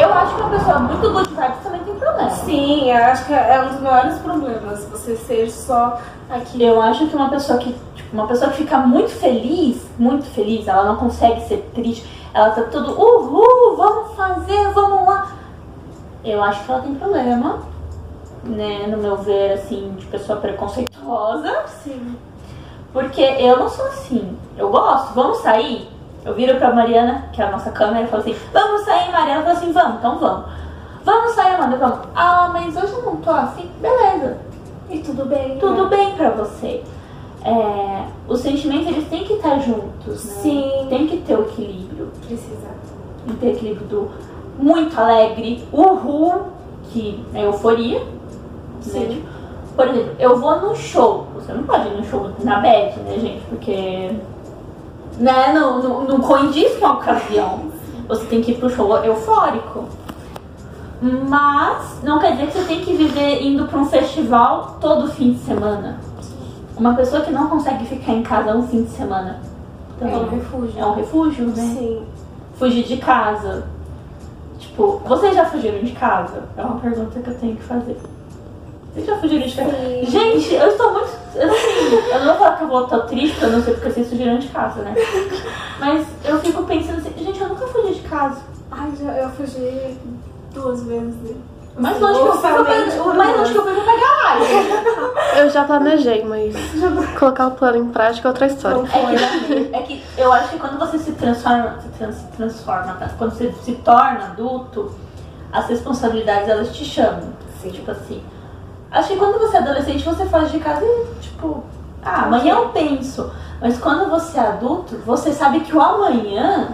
Eu 0.00 0.12
acho 0.12 0.34
que 0.34 0.40
uma 0.40 0.50
pessoa 0.50 0.78
muito 0.80 1.10
good 1.12 1.28
vibes 1.28 1.62
também 1.62 1.80
tem 1.84 1.94
problema. 1.94 2.30
Sim, 2.30 2.90
eu 2.90 3.04
acho 3.04 3.26
que 3.26 3.32
é 3.32 3.62
um 3.62 3.68
dos 3.68 3.80
maiores 3.80 4.18
problemas. 4.18 4.84
Você 4.86 5.16
ser 5.16 5.50
só 5.50 6.00
aqui. 6.28 6.62
Eu 6.62 6.80
acho 6.80 7.06
que 7.06 7.14
uma 7.14 7.28
pessoa 7.28 7.58
que, 7.58 7.72
tipo, 7.94 8.12
uma 8.12 8.26
pessoa 8.26 8.50
que 8.50 8.58
fica 8.58 8.78
muito 8.78 9.10
feliz, 9.10 9.86
muito 9.98 10.24
feliz, 10.26 10.66
ela 10.66 10.84
não 10.84 10.96
consegue 10.96 11.40
ser 11.42 11.70
triste, 11.74 12.04
ela 12.32 12.50
tá 12.50 12.62
tudo, 12.62 12.92
uhul, 12.92 13.76
vamos 13.76 14.14
fazer, 14.14 14.70
vamos 14.72 15.06
lá. 15.06 15.32
Eu 16.24 16.42
acho 16.42 16.64
que 16.64 16.70
ela 16.70 16.82
tem 16.82 16.94
problema, 16.94 17.58
né, 18.44 18.86
no 18.86 18.98
meu 18.98 19.16
ver, 19.16 19.52
assim, 19.52 19.94
de 19.98 20.06
pessoa 20.06 20.38
preconceituosa, 20.38 21.64
Sim. 21.82 22.16
porque 22.92 23.22
eu 23.22 23.58
não 23.58 23.68
sou 23.68 23.86
assim. 23.86 24.36
Eu 24.56 24.70
gosto, 24.70 25.14
vamos 25.14 25.38
sair? 25.38 25.88
Eu 26.24 26.34
viro 26.34 26.56
pra 26.58 26.74
Mariana, 26.74 27.28
que 27.32 27.40
é 27.40 27.46
a 27.46 27.50
nossa 27.50 27.70
câmera, 27.70 28.02
e 28.04 28.08
falo 28.08 28.22
assim, 28.22 28.36
vamos 28.52 28.82
sair, 28.82 29.10
Mariana? 29.10 29.32
Ela 29.32 29.42
fala 29.42 29.58
assim, 29.58 29.72
vamos, 29.72 29.98
então 29.98 30.18
vamos. 30.18 30.44
Vamos 31.02 31.32
sair, 31.32 31.54
Amanda, 31.54 31.78
vamos. 31.78 31.98
Ah, 32.14 32.50
mas 32.52 32.76
hoje 32.76 32.92
eu 32.92 33.02
não 33.02 33.16
tô 33.16 33.30
assim, 33.30 33.70
beleza 33.80 34.36
E 34.90 34.98
tudo 34.98 35.24
bem. 35.24 35.58
tudo 35.58 35.84
né? 35.84 35.96
bem 35.96 36.14
pra 36.14 36.30
você. 36.30 36.84
É, 37.44 38.04
os 38.28 38.40
sentimentos 38.40 38.88
eles 38.88 39.08
têm 39.08 39.24
que 39.24 39.34
estar 39.34 39.58
juntos, 39.58 40.24
né? 40.24 40.42
Sim. 40.42 40.86
Tem 40.88 41.06
que 41.06 41.18
ter 41.18 41.36
o 41.36 41.42
equilíbrio. 41.42 42.08
Precisa. 42.26 42.68
Tem 43.24 43.34
que 43.34 43.40
ter 43.40 43.52
equilíbrio 43.52 43.86
do 43.86 44.10
muito 44.58 44.98
alegre, 44.98 45.66
uhul, 45.72 46.42
que 46.84 47.24
é 47.34 47.46
euforia. 47.46 48.00
Né? 48.00 48.04
Sim. 48.82 49.08
Tipo, 49.08 49.28
por 49.74 49.88
exemplo, 49.88 50.14
eu 50.18 50.38
vou 50.38 50.60
num 50.60 50.74
show. 50.74 51.26
Você 51.34 51.52
não 51.52 51.62
pode 51.62 51.88
ir 51.88 51.96
num 51.96 52.04
show 52.04 52.30
na 52.44 52.60
bad, 52.60 52.98
né, 53.00 53.18
gente? 53.18 53.42
Porque 53.48 54.14
né, 55.18 55.52
não, 55.54 55.82
não, 55.82 56.04
não 56.04 56.20
condiz 56.20 56.76
com 56.76 56.86
a 56.86 56.92
ocasião. 56.92 57.70
Você 58.08 58.24
tem 58.26 58.42
que 58.42 58.52
ir 58.52 58.56
pro 58.56 58.68
show 58.68 58.96
eufórico. 58.98 59.84
Mas 61.00 62.02
não 62.02 62.18
quer 62.18 62.32
dizer 62.32 62.46
que 62.48 62.52
você 62.52 62.64
tem 62.64 62.80
que 62.80 62.92
viver 62.92 63.42
indo 63.42 63.66
pra 63.66 63.78
um 63.78 63.86
festival 63.86 64.76
todo 64.80 65.08
fim 65.08 65.32
de 65.32 65.38
semana. 65.38 65.98
Uma 66.80 66.94
pessoa 66.94 67.20
que 67.20 67.30
não 67.30 67.46
consegue 67.46 67.84
ficar 67.84 68.12
em 68.12 68.22
casa 68.22 68.56
um 68.56 68.66
fim 68.66 68.84
de 68.84 68.90
semana 68.90 69.38
É 70.00 70.06
um 70.06 70.30
refúgio. 70.30 70.80
é 70.80 70.86
um 70.86 70.94
refúgio, 70.94 71.46
né? 71.48 71.54
Sim. 71.54 72.06
Fugir 72.54 72.84
de 72.84 72.96
casa. 72.96 73.66
Tipo, 74.58 75.02
vocês 75.04 75.34
já 75.34 75.44
fugiram 75.44 75.80
de 75.80 75.92
casa? 75.92 76.42
É 76.56 76.62
uma 76.62 76.80
pergunta 76.80 77.20
que 77.20 77.28
eu 77.28 77.34
tenho 77.34 77.56
que 77.56 77.62
fazer. 77.62 77.98
Vocês 78.94 79.06
já 79.06 79.18
fugiram 79.18 79.46
de 79.46 79.54
casa? 79.54 79.70
Sim. 79.72 80.06
Gente, 80.06 80.54
eu 80.54 80.68
estou 80.68 80.92
muito. 80.92 81.10
Assim, 81.30 82.12
eu 82.12 82.18
não 82.20 82.26
vou 82.26 82.34
falar 82.36 82.56
que 82.56 82.64
eu 82.64 82.68
vou 82.68 82.84
estar 82.84 82.98
triste, 83.00 83.42
eu 83.42 83.50
não 83.50 83.62
sei 83.62 83.74
porque 83.74 83.90
vocês 83.90 84.08
fugiram 84.08 84.38
de 84.38 84.48
casa, 84.48 84.80
né? 84.80 84.94
Mas 85.78 86.06
eu 86.24 86.40
fico 86.40 86.62
pensando 86.64 86.98
assim, 86.98 87.12
gente, 87.18 87.40
eu 87.40 87.48
nunca 87.50 87.66
fugi 87.66 87.94
de 87.94 88.08
casa. 88.08 88.40
Ai, 88.70 88.90
já, 88.98 89.12
eu 89.18 89.28
fugi 89.30 89.98
duas 90.54 90.82
vezes. 90.84 91.36
Mais 91.78 92.00
longe 92.00 92.20
que 92.20 92.26
eu 92.26 92.32
fui 92.32 92.50
o 92.50 93.14
mais 93.16 93.36
longe 93.38 93.52
que 93.52 93.58
eu 93.58 93.62
fui 93.64 93.74
foi 93.74 93.84
pra 93.84 93.94
garagem. 93.94 94.70
Eu 95.38 95.50
já 95.50 95.64
planejei, 95.64 96.24
mas 96.24 96.54
colocar 97.18 97.46
o 97.46 97.50
plano 97.52 97.78
em 97.78 97.88
prática 97.88 98.28
é 98.28 98.30
outra 98.30 98.46
história. 98.46 98.82
É 98.92 99.46
que, 99.46 99.70
é 99.76 99.82
que 99.82 100.04
eu 100.18 100.32
acho 100.32 100.50
que 100.50 100.58
quando 100.58 100.78
você 100.78 100.98
se 100.98 101.12
transforma, 101.12 101.76
se 101.80 101.88
trans- 101.98 102.24
transforma, 102.36 102.94
tá? 102.98 103.08
quando 103.16 103.32
você 103.32 103.52
se 103.62 103.72
torna 103.76 104.24
adulto, 104.24 104.92
as 105.52 105.66
responsabilidades 105.68 106.48
elas 106.48 106.74
te 106.76 106.84
chamam. 106.84 107.32
Sim. 107.62 107.70
Tipo 107.70 107.90
assim. 107.92 108.22
Acho 108.90 109.08
que 109.08 109.16
quando 109.16 109.38
você 109.38 109.56
é 109.56 109.60
adolescente, 109.60 110.04
você 110.04 110.26
faz 110.26 110.50
de 110.50 110.58
casa 110.58 110.84
e, 110.84 111.06
tipo, 111.20 111.62
ah, 112.04 112.24
amanhã 112.24 112.54
eu 112.56 112.68
penso. 112.70 113.30
Mas 113.60 113.78
quando 113.78 114.10
você 114.10 114.36
é 114.38 114.42
adulto, 114.42 114.96
você 115.06 115.32
sabe 115.32 115.60
que 115.60 115.74
o 115.76 115.80
amanhã 115.80 116.68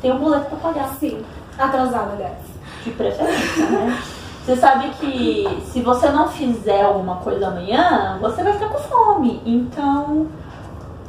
tem 0.00 0.10
um 0.12 0.18
boleto 0.18 0.46
pra 0.46 0.72
pagar. 0.72 0.88
Sim. 0.98 1.22
Atrasado, 1.58 2.12
aliás. 2.14 2.38
De 2.82 2.90
preferência, 2.90 3.66
né? 3.70 3.98
Você 4.44 4.56
sabe 4.56 4.90
que 5.00 5.62
se 5.72 5.80
você 5.80 6.10
não 6.10 6.28
fizer 6.28 6.82
alguma 6.82 7.16
coisa 7.16 7.46
amanhã, 7.48 8.18
você 8.20 8.42
vai 8.42 8.52
ficar 8.52 8.68
com 8.68 8.78
fome. 8.78 9.40
Então, 9.46 10.26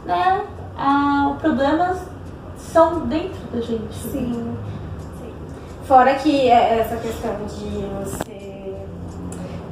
né? 0.06 0.46
Ah, 0.78 1.32
os 1.34 1.42
problemas 1.42 1.98
são 2.58 3.02
dentro 3.08 3.40
da 3.52 3.60
gente. 3.60 3.94
Sim. 3.94 4.56
Sim. 5.20 5.34
Fora 5.84 6.16
que 6.16 6.50
é 6.50 6.80
essa 6.80 6.96
questão 6.96 7.36
de 7.46 7.86
você. 8.00 8.76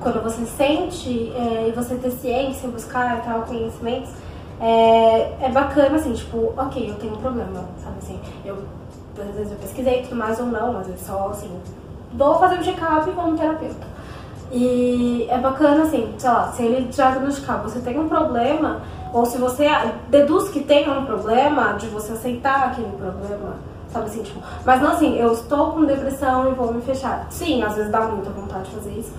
Quando 0.02 0.21
você 0.21 0.45
sente 0.45 1.32
é, 1.34 1.69
e 1.69 1.71
você 1.71 1.95
ter 1.95 2.12
ciência, 2.12 2.67
buscar 2.67 3.19
e 3.19 3.21
tal, 3.21 3.43
conhecimentos, 3.43 4.12
é, 4.60 5.45
é 5.45 5.49
bacana 5.49 5.95
assim, 5.95 6.12
tipo, 6.12 6.54
ok, 6.58 6.89
eu 6.89 6.95
tenho 6.95 7.13
um 7.13 7.21
problema, 7.21 7.63
sabe 7.82 7.95
assim, 7.99 8.19
eu 8.43 8.58
às 9.17 9.36
vezes 9.36 9.52
eu 9.52 9.58
pesquisei 9.60 10.02
tudo 10.02 10.15
mais 10.15 10.39
ou 10.39 10.47
não, 10.47 10.78
às 10.80 10.88
vezes 10.88 11.06
só 11.06 11.30
assim, 11.30 11.49
vou 12.15 12.36
fazer 12.39 12.60
um 12.60 12.63
check-up 12.63 13.10
e 13.10 13.13
vou 13.13 13.28
no 13.28 13.38
terapeuta. 13.38 13.93
E 14.52 15.28
é 15.30 15.38
bacana 15.38 15.84
assim, 15.84 16.13
sei 16.17 16.30
lá, 16.30 16.52
se 16.52 16.63
ele 16.63 16.91
já 16.91 17.10
diagnosticar, 17.12 17.62
você 17.63 17.80
tem 17.80 17.99
um 17.99 18.08
problema, 18.08 18.82
ou 19.12 19.26
se 19.26 19.38
você 19.38 19.67
deduz 20.10 20.49
que 20.49 20.62
tem 20.62 20.89
um 20.89 21.06
problema, 21.06 21.73
de 21.73 21.88
você 21.88 22.13
aceitar 22.13 22.67
aquele 22.67 22.91
problema, 22.95 23.56
sabe 23.91 24.06
assim, 24.06 24.21
tipo, 24.21 24.39
mas 24.63 24.80
não 24.82 24.91
assim, 24.91 25.17
eu 25.17 25.34
estou 25.34 25.71
com 25.71 25.86
depressão 25.86 26.52
e 26.52 26.54
vou 26.54 26.71
me 26.71 26.82
fechar. 26.82 27.26
Sim, 27.32 27.63
às 27.63 27.76
vezes 27.76 27.91
dá 27.91 28.02
muita 28.02 28.30
vontade 28.30 28.65
de 28.65 28.76
fazer 28.76 28.91
isso, 28.91 29.12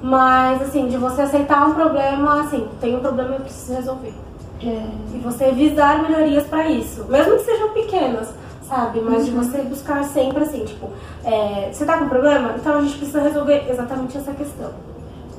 mas 0.00 0.62
assim, 0.62 0.86
de 0.86 0.96
você 0.96 1.22
aceitar 1.22 1.66
um 1.66 1.74
problema, 1.74 2.42
assim, 2.42 2.68
tem 2.80 2.96
um 2.96 3.00
problema 3.00 3.30
e 3.30 3.34
eu 3.34 3.40
preciso 3.40 3.74
resolver. 3.74 4.14
E 4.60 5.20
você 5.22 5.52
visar 5.52 6.02
melhorias 6.02 6.44
pra 6.46 6.68
isso. 6.68 7.04
Mesmo 7.08 7.36
que 7.36 7.44
sejam 7.44 7.70
pequenas, 7.70 8.28
sabe? 8.68 9.00
Mas 9.00 9.24
de 9.24 9.30
você 9.30 9.62
buscar 9.62 10.04
sempre 10.04 10.42
assim, 10.42 10.64
tipo, 10.64 10.90
é, 11.24 11.70
você 11.72 11.84
tá 11.84 11.98
com 11.98 12.08
problema? 12.08 12.54
Então 12.56 12.76
a 12.78 12.80
gente 12.82 12.96
precisa 12.98 13.20
resolver 13.22 13.66
exatamente 13.68 14.16
essa 14.18 14.32
questão. 14.32 14.70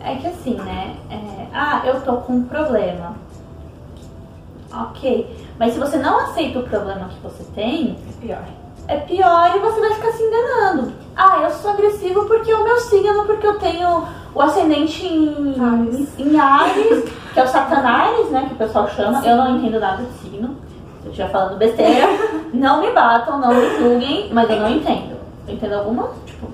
É 0.02 0.16
que 0.16 0.28
assim, 0.28 0.56
né? 0.56 0.96
é, 1.12 1.48
ah, 1.54 1.82
eu 1.86 2.02
tô 2.02 2.18
com 2.18 2.34
um 2.34 2.44
problema. 2.44 3.16
Ok. 4.74 5.36
Mas 5.58 5.74
se 5.74 5.80
você 5.80 5.98
não 5.98 6.20
aceita 6.22 6.60
o 6.60 6.64
problema 6.64 7.10
que 7.10 7.20
você 7.22 7.44
tem, 7.56 7.98
É 8.08 8.22
pior. 8.26 8.44
é 8.88 8.98
pior 8.98 9.56
e 9.56 9.60
você 9.60 9.80
vai 9.80 9.94
ficar 9.94 10.12
se 10.12 10.24
enganando. 10.24 10.94
Ah, 11.16 11.42
eu 11.44 11.50
sou 11.52 11.72
agressivo 11.72 12.26
porque 12.26 12.52
é 12.52 12.56
o 12.56 12.64
meu 12.64 12.78
signo, 12.80 13.26
porque 13.26 13.46
eu 13.46 13.58
tenho 13.60 14.04
o 14.34 14.42
ascendente 14.42 15.06
em 15.06 15.56
Ares. 15.60 16.08
em 16.20 16.40
Ares, 16.40 17.04
que 17.34 17.40
é 17.40 17.44
o 17.44 17.48
Satanás, 17.48 18.30
né? 18.30 18.46
Que 18.48 18.54
o 18.54 18.58
pessoal 18.58 18.88
chama. 18.90 19.26
Eu 19.26 19.36
não 19.38 19.58
entendo 19.58 19.80
nada 19.80 20.04
de 20.04 20.14
signo. 20.20 20.56
Eu 21.10 21.12
estiver 21.12 21.32
falando 21.32 21.58
besteira, 21.58 22.08
não 22.54 22.82
me 22.82 22.92
batam, 22.92 23.40
não 23.40 23.50
me 23.50 23.80
julguem, 23.80 24.30
mas 24.32 24.48
eu 24.48 24.58
não 24.58 24.70
entendo. 24.70 25.18
Eu 25.48 25.56
entendo 25.56 25.74
algumas, 25.74 26.12
tipo, 26.24 26.48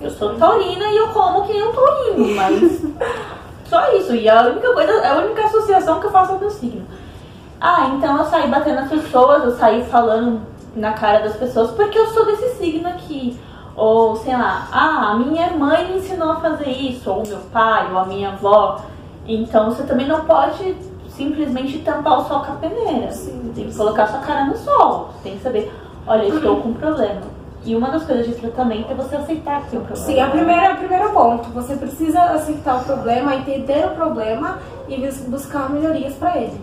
eu 0.00 0.10
sou 0.10 0.34
taurina 0.34 0.84
e 0.86 0.96
eu 0.96 1.08
como 1.08 1.46
que 1.46 1.52
nem 1.52 1.62
um 1.62 1.72
taurino, 1.72 2.34
mas 2.34 2.82
só 3.70 3.92
isso. 3.92 4.16
E 4.16 4.28
a 4.28 4.42
única 4.42 4.72
coisa, 4.72 5.08
a 5.08 5.18
única 5.18 5.44
associação 5.44 6.00
que 6.00 6.06
eu 6.06 6.10
faço 6.10 6.32
é 6.32 6.34
o 6.34 6.40
meu 6.40 6.50
signo. 6.50 6.84
Ah, 7.60 7.90
então 7.94 8.18
eu 8.18 8.24
saí 8.24 8.48
batendo 8.48 8.80
nas 8.80 8.90
pessoas, 8.90 9.44
eu 9.44 9.52
saí 9.52 9.84
falando 9.84 10.40
na 10.74 10.92
cara 10.92 11.20
das 11.20 11.36
pessoas 11.36 11.70
porque 11.70 11.96
eu 11.96 12.08
sou 12.08 12.26
desse 12.26 12.56
signo 12.56 12.88
aqui. 12.88 13.38
Ou, 13.76 14.16
sei 14.16 14.36
lá, 14.36 14.68
ah, 14.72 15.12
a 15.12 15.14
minha 15.14 15.50
mãe 15.52 15.86
me 15.86 15.98
ensinou 15.98 16.32
a 16.32 16.40
fazer 16.40 16.68
isso, 16.68 17.08
ou 17.10 17.24
meu 17.24 17.38
pai, 17.52 17.92
ou 17.92 17.98
a 17.98 18.04
minha 18.04 18.30
avó. 18.30 18.80
Então 19.26 19.70
você 19.70 19.84
também 19.84 20.08
não 20.08 20.24
pode 20.24 20.76
simplesmente 21.16 21.78
tampar 21.80 22.20
o 22.20 22.24
sol 22.24 22.40
com 22.44 22.52
a 22.52 22.56
peneira. 22.56 23.10
Sim. 23.12 23.52
Tem 23.54 23.68
que 23.68 23.76
colocar 23.76 24.06
sua 24.08 24.20
cara 24.20 24.44
no 24.46 24.56
sol. 24.56 25.10
Tem 25.22 25.36
que 25.36 25.42
saber, 25.42 25.72
olha, 26.06 26.26
estou 26.26 26.60
com 26.60 26.68
um 26.70 26.74
problema. 26.74 27.22
E 27.64 27.74
uma 27.74 27.88
das 27.90 28.04
coisas 28.04 28.26
de 28.26 28.34
tratamento 28.34 28.90
é 28.90 28.94
você 28.94 29.16
aceitar 29.16 29.62
que 29.62 29.70
tem 29.70 29.78
um 29.78 29.84
problema. 29.84 30.06
Sim, 30.06 30.20
a 30.20 30.28
primeira, 30.28 30.74
o 30.74 30.76
primeiro 30.76 31.10
ponto. 31.10 31.48
Você 31.50 31.76
precisa 31.76 32.20
aceitar 32.20 32.76
o 32.82 32.84
problema, 32.84 33.34
entender 33.36 33.86
o 33.86 33.90
problema 33.94 34.58
e 34.86 34.96
bus- 35.00 35.20
buscar 35.28 35.70
melhorias 35.70 36.12
pra 36.14 36.36
ele. 36.36 36.60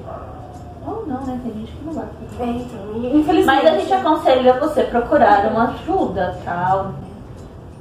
Ou 0.86 1.04
não, 1.08 1.22
né? 1.22 1.40
Tem 1.44 1.54
gente 1.54 1.72
que 1.72 1.86
não 1.86 1.94
vai. 1.94 2.06
É, 2.40 2.44
então, 2.46 3.20
infelizmente. 3.20 3.46
Mas 3.46 3.66
a 3.66 3.78
gente 3.80 3.94
aconselha 3.94 4.60
você 4.60 4.84
procurar 4.84 5.46
uma 5.52 5.70
ajuda, 5.70 6.38
tal. 6.46 6.92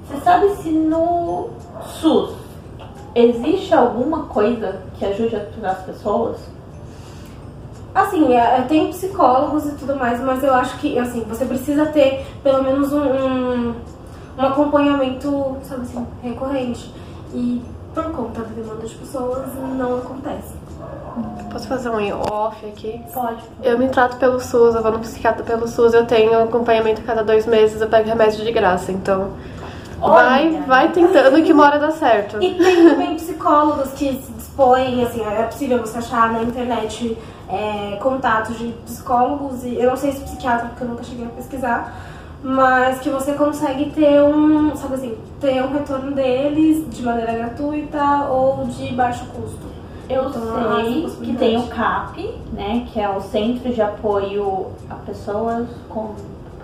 Você 0.08 0.20
sabe 0.22 0.48
se 0.56 0.70
no 0.70 1.48
SUS 1.82 2.30
existe 3.14 3.74
alguma 3.74 4.24
coisa 4.24 4.80
que 4.98 5.04
ajude 5.04 5.36
a 5.36 5.40
ajudar 5.40 5.70
as 5.72 5.82
pessoas? 5.82 6.36
Assim, 7.94 8.32
é, 8.32 8.58
é, 8.58 8.62
tem 8.68 8.88
psicólogos 8.90 9.66
e 9.66 9.72
tudo 9.72 9.96
mais, 9.96 10.20
mas 10.20 10.42
eu 10.44 10.54
acho 10.54 10.78
que, 10.78 10.98
assim, 10.98 11.24
você 11.28 11.44
precisa 11.44 11.86
ter 11.86 12.24
pelo 12.42 12.62
menos 12.62 12.92
um, 12.92 13.02
um, 13.02 13.74
um 14.38 14.42
acompanhamento, 14.42 15.56
sabe 15.64 15.82
assim, 15.82 16.06
recorrente. 16.22 16.92
E 17.34 17.62
por 17.94 18.04
conta 18.12 18.42
da 18.42 18.48
demanda 18.48 18.86
de 18.86 18.94
pessoas, 18.94 19.48
não 19.76 19.98
acontece. 19.98 20.54
Posso 21.50 21.66
fazer 21.66 21.90
um 21.90 22.20
off 22.32 22.64
aqui? 22.64 23.02
Pode. 23.12 23.42
Eu 23.62 23.76
me 23.76 23.88
trato 23.88 24.16
pelo 24.16 24.38
SUS, 24.38 24.76
eu 24.76 24.82
vou 24.82 24.92
no 24.92 25.00
psiquiatra 25.00 25.42
pelo 25.42 25.66
SUS, 25.66 25.92
eu 25.92 26.06
tenho 26.06 26.40
acompanhamento 26.44 27.00
a 27.00 27.04
cada 27.04 27.24
dois 27.24 27.46
meses, 27.46 27.80
eu 27.80 27.88
pego 27.88 28.08
remédio 28.08 28.44
de 28.44 28.52
graça, 28.52 28.92
então. 28.92 29.30
Vai, 29.98 30.46
Olha. 30.46 30.62
vai 30.62 30.92
tentando 30.92 31.42
que 31.42 31.52
uma 31.52 31.64
hora 31.64 31.78
dá 31.78 31.90
certo. 31.90 32.40
E 32.40 32.54
tem 32.54 32.88
também 32.88 33.16
psicólogos 33.16 33.90
que 33.90 34.14
se 34.22 34.32
dispõem, 34.32 35.04
assim, 35.04 35.22
é 35.22 35.42
possível 35.42 35.80
você 35.80 35.98
achar 35.98 36.32
na 36.32 36.42
internet 36.42 37.18
é, 37.52 37.96
contatos 38.00 38.58
de 38.58 38.68
psicólogos, 38.84 39.64
e 39.64 39.74
eu 39.74 39.90
não 39.90 39.96
sei 39.96 40.12
se 40.12 40.20
psiquiatra, 40.20 40.68
porque 40.68 40.84
eu 40.84 40.88
nunca 40.88 41.04
cheguei 41.04 41.26
a 41.26 41.30
pesquisar, 41.30 41.94
mas 42.42 43.00
que 43.00 43.10
você 43.10 43.32
consegue 43.34 43.90
ter 43.90 44.22
um, 44.22 44.74
sabe 44.76 44.94
assim, 44.94 45.18
ter 45.40 45.62
um 45.62 45.72
retorno 45.72 46.12
deles 46.12 46.88
de 46.90 47.02
maneira 47.02 47.32
gratuita 47.34 48.26
ou 48.30 48.64
de 48.66 48.94
baixo 48.94 49.24
custo. 49.26 49.68
Eu 50.08 50.28
Então, 50.28 50.76
sei 50.76 51.10
que 51.22 51.36
tem 51.36 51.56
o 51.56 51.68
CAP, 51.68 52.34
né? 52.52 52.86
Que 52.92 52.98
é 53.00 53.08
o 53.08 53.20
Centro 53.20 53.72
de 53.72 53.80
Apoio 53.80 54.66
a 54.88 54.94
Pessoas 54.96 55.68
com 55.88 56.14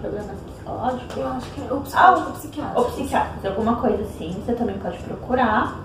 Problemas 0.00 0.36
Psicológicos. 0.50 1.16
Eu 1.16 1.28
acho 1.28 1.50
que 1.52 1.60
é 1.60 1.72
o 1.72 1.82
Ah, 1.94 2.30
psiquiatra. 2.32 2.72
Ou 2.80 2.84
psiquiatras, 2.86 3.44
alguma 3.44 3.76
coisa 3.76 4.02
assim, 4.02 4.34
você 4.44 4.52
também 4.52 4.76
pode 4.78 4.98
procurar. 4.98 5.76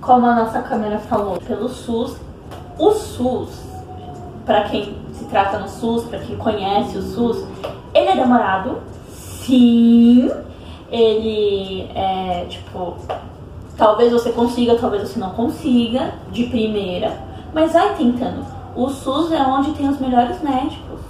Como 0.00 0.26
a 0.26 0.34
nossa 0.34 0.60
câmera 0.60 0.98
falou, 0.98 1.38
pelo 1.38 1.68
SUS. 1.70 2.18
O 2.78 2.90
SUS, 2.92 3.62
pra 4.46 4.62
quem 4.62 4.94
se 5.12 5.24
trata 5.24 5.58
no 5.58 5.68
SUS, 5.68 6.04
pra 6.04 6.20
quem 6.20 6.36
conhece 6.36 6.96
o 6.96 7.02
SUS, 7.02 7.44
ele 7.92 8.08
é 8.08 8.16
demorado. 8.16 8.78
Sim. 9.10 10.30
Ele 10.90 11.90
é 11.94 12.46
tipo. 12.48 12.96
Talvez 13.76 14.12
você 14.12 14.30
consiga, 14.30 14.76
talvez 14.76 15.02
você 15.02 15.18
não 15.18 15.30
consiga, 15.30 16.14
de 16.30 16.44
primeira. 16.44 17.12
Mas 17.52 17.72
vai 17.72 17.94
tentando. 17.94 18.46
O 18.74 18.88
SUS 18.88 19.32
é 19.32 19.42
onde 19.42 19.72
tem 19.72 19.88
os 19.88 19.98
melhores 19.98 20.40
médicos. 20.40 21.00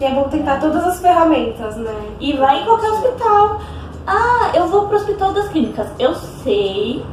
E 0.00 0.04
é 0.04 0.10
bom 0.10 0.24
tentar 0.24 0.58
todas 0.58 0.84
as 0.84 1.00
ferramentas, 1.00 1.76
né? 1.76 1.94
E 2.18 2.32
vai 2.32 2.62
em 2.62 2.64
qualquer 2.64 2.90
hospital. 2.90 3.60
Ah, 4.06 4.50
eu 4.52 4.66
vou 4.66 4.88
pro 4.88 4.96
hospital 4.96 5.32
das 5.32 5.48
clínicas. 5.48 5.88
Eu 5.98 6.14
sei 6.14 7.04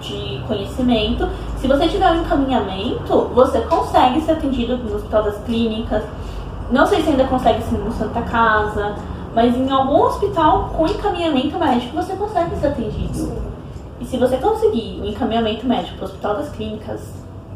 de 0.00 0.42
conhecimento. 0.46 1.28
Se 1.62 1.68
você 1.68 1.86
tiver 1.86 2.10
um 2.10 2.22
encaminhamento, 2.22 3.30
você 3.32 3.60
consegue 3.60 4.20
ser 4.22 4.32
atendido 4.32 4.76
no 4.78 4.96
hospital 4.96 5.22
das 5.22 5.38
clínicas. 5.44 6.02
Não 6.72 6.84
sei 6.84 7.00
se 7.04 7.10
ainda 7.10 7.22
consegue 7.22 7.62
ser 7.62 7.78
no 7.78 7.92
Santa 7.92 8.20
Casa, 8.22 8.96
mas 9.32 9.56
em 9.56 9.70
algum 9.70 10.02
hospital 10.02 10.70
com 10.76 10.88
encaminhamento 10.88 11.56
médico 11.60 11.94
você 11.94 12.14
consegue 12.14 12.56
ser 12.56 12.66
atendido. 12.66 13.32
E 14.00 14.04
se 14.04 14.16
você 14.16 14.38
conseguir 14.38 15.00
um 15.02 15.06
encaminhamento 15.06 15.64
médico 15.64 15.98
pro 15.98 16.06
hospital 16.06 16.34
das 16.38 16.48
clínicas, 16.48 17.00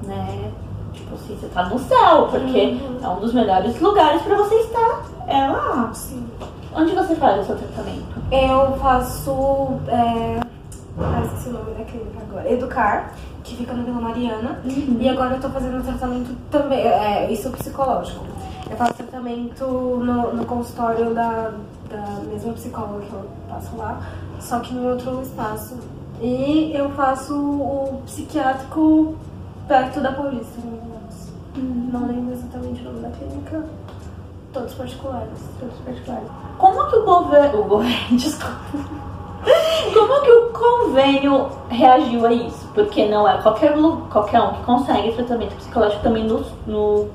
né? 0.05 0.53
Tipo 0.93 1.15
assim, 1.17 1.37
você 1.41 1.49
tá 1.49 1.65
no 1.65 1.77
céu, 1.81 2.29
porque 2.31 2.79
é 3.03 3.09
um 3.09 3.19
dos 3.19 3.35
melhores 3.35 3.81
lugares 3.81 4.23
pra 4.23 4.37
você 4.37 4.55
estar. 4.55 5.03
É 5.27 5.49
lá. 5.49 5.91
Sim. 5.93 6.25
Onde 6.73 6.95
você 6.95 7.17
faz 7.17 7.43
o 7.43 7.45
seu 7.45 7.57
tratamento? 7.57 8.05
Eu 8.31 8.79
faço. 8.79 9.81
É... 9.89 10.39
Ah, 10.97 11.23
esqueci 11.25 11.49
o 11.49 11.53
nome 11.55 11.73
da 11.73 11.85
clínica 11.85 12.21
agora. 12.21 12.53
Educar, 12.53 13.13
que 13.47 13.57
fica 13.57 13.73
na 13.73 13.85
Vila 13.85 14.01
Mariana. 14.01 14.61
E 14.65 15.09
agora 15.09 15.37
eu 15.37 15.41
tô 15.41 15.49
fazendo 15.49 15.83
tratamento 15.83 16.37
também. 16.51 16.81
É, 16.81 17.31
isso 17.31 17.51
psicológico. 17.51 18.25
Eu 18.69 18.77
faço 18.77 18.95
tratamento 18.95 19.65
no, 19.65 20.35
no 20.35 20.45
consultório 20.45 21.15
da, 21.15 21.53
da 21.89 22.07
mesma 22.29 22.53
psicóloga 22.55 23.07
que 23.07 23.13
eu 23.13 23.25
passo 23.49 23.77
lá, 23.77 24.01
só 24.41 24.59
que 24.59 24.75
em 24.75 24.85
outro 24.85 25.23
espaço. 25.23 25.79
E 26.21 26.73
eu 26.75 26.91
faço 26.91 27.35
o 27.35 28.03
psiquiátrico 28.07 29.15
perto 29.69 30.01
da 30.01 30.13
Paulista, 30.13 30.61
ou 30.65 30.71
menos. 30.71 31.93
Não 31.93 32.07
lembro 32.09 32.33
exatamente 32.33 32.81
o 32.81 32.85
nome 32.85 33.01
da 33.01 33.11
clínica. 33.11 33.65
Todos 34.53 34.75
particulares. 34.75 35.39
Todos 35.61 35.77
particulares. 35.85 36.29
Como 36.59 36.91
que 36.91 36.97
o 36.97 37.05
governo. 37.05 37.61
O 37.61 37.65
governo, 37.65 38.17
desculpa. 38.19 38.57
Como 39.95 40.23
que 40.23 40.31
o 40.31 40.51
convênio 40.51 41.49
reagiu 41.69 42.27
a 42.27 42.33
isso? 42.33 42.66
Porque 42.77 43.07
não 43.07 43.27
é 43.27 43.39
qualquer, 43.39 43.75
qualquer 44.13 44.41
um 44.41 44.53
que 44.53 44.63
consegue 44.65 45.13
tratamento 45.13 45.57
psicológico 45.57 46.03
também 46.03 46.25
no, 46.25 46.45
no 46.67 47.09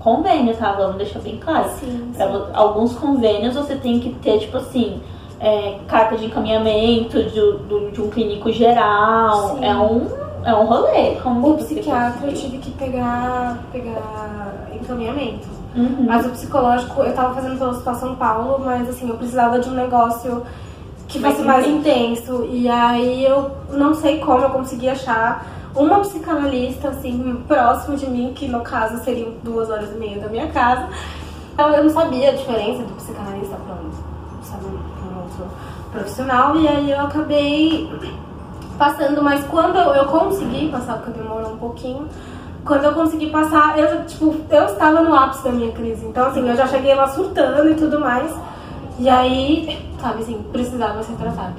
convênio, 0.00 0.56
tá? 0.56 0.72
Vamos 0.72 0.96
deixar 0.96 1.18
bem 1.20 1.36
claro. 1.36 1.68
Sim, 1.78 2.12
Pra 2.16 2.48
alguns 2.54 2.94
convênios 2.96 3.54
você 3.54 3.76
tem 3.76 4.00
que 4.00 4.10
ter, 4.14 4.38
tipo 4.38 4.56
assim, 4.56 5.00
é, 5.38 5.78
carta 5.86 6.16
de 6.16 6.24
encaminhamento 6.26 7.22
de, 7.24 7.38
do- 7.40 7.90
de 7.92 8.00
um 8.00 8.08
clínico 8.08 8.50
geral. 8.50 9.56
Sim. 9.56 9.64
É 9.66 9.76
um, 9.76 10.08
é 10.44 10.54
um 10.54 10.64
rolê. 10.64 11.16
Como 11.22 11.50
O 11.50 11.56
psiquiatra 11.58 12.28
eu 12.30 12.34
tive 12.34 12.56
que 12.58 12.70
pegar, 12.70 13.58
pegar 13.70 14.68
encaminhamento. 14.72 15.46
Uhum. 15.76 16.06
Mas 16.06 16.24
o 16.24 16.30
psicológico 16.30 17.02
eu 17.02 17.12
tava 17.14 17.34
fazendo 17.34 17.58
pelo 17.58 17.70
Hospital 17.70 17.94
São 17.96 18.14
Paulo, 18.16 18.62
mas 18.64 18.88
assim, 18.88 19.10
eu 19.10 19.16
precisava 19.16 19.58
de 19.58 19.68
um 19.68 19.72
negócio 19.74 20.42
que 21.08 21.20
fosse 21.20 21.42
mais 21.42 21.66
intenso. 21.66 22.34
intenso. 22.34 22.48
E 22.50 22.68
aí 22.68 23.24
eu 23.24 23.50
não 23.70 23.94
sei 23.94 24.18
como 24.18 24.44
eu 24.44 24.50
consegui 24.50 24.88
achar 24.88 25.46
uma 25.74 26.00
psicanalista, 26.00 26.88
assim, 26.88 27.42
próximo 27.46 27.96
de 27.96 28.08
mim, 28.08 28.32
que 28.34 28.48
no 28.48 28.60
caso 28.60 29.02
seriam 29.04 29.34
duas 29.42 29.68
horas 29.68 29.90
e 29.92 29.98
meia 29.98 30.18
da 30.18 30.28
minha 30.28 30.48
casa. 30.48 30.88
Eu, 31.58 31.66
eu 31.68 31.84
não 31.84 31.90
sabia 31.90 32.30
a 32.30 32.32
diferença 32.32 32.82
do 32.82 32.94
psicanalista 32.94 33.56
para 33.56 33.74
um, 33.74 34.42
sabe, 34.42 34.64
um 34.64 35.22
outro 35.22 35.46
profissional, 35.92 36.56
e 36.56 36.66
aí 36.66 36.90
eu 36.90 37.00
acabei 37.00 37.90
passando, 38.78 39.22
mas 39.22 39.44
quando 39.46 39.76
eu, 39.76 39.94
eu 39.94 40.06
consegui 40.06 40.70
passar, 40.70 40.98
porque 40.98 41.18
demorou 41.18 41.52
um 41.52 41.56
pouquinho, 41.56 42.08
quando 42.64 42.84
eu 42.84 42.92
consegui 42.92 43.30
passar, 43.30 43.78
eu 43.78 44.04
tipo, 44.04 44.34
eu 44.50 44.64
estava 44.64 45.00
no 45.00 45.14
ápice 45.14 45.44
da 45.44 45.52
minha 45.52 45.72
crise. 45.72 46.04
Então, 46.04 46.26
assim, 46.26 46.46
eu 46.48 46.56
já 46.56 46.66
cheguei 46.66 46.94
lá 46.94 47.06
surtando 47.08 47.70
e 47.70 47.74
tudo 47.74 48.00
mais. 48.00 48.30
E 48.98 49.08
aí, 49.10 49.78
sabe 50.00 50.22
assim, 50.22 50.42
precisava 50.50 51.02
ser 51.02 51.16
tratado. 51.16 51.56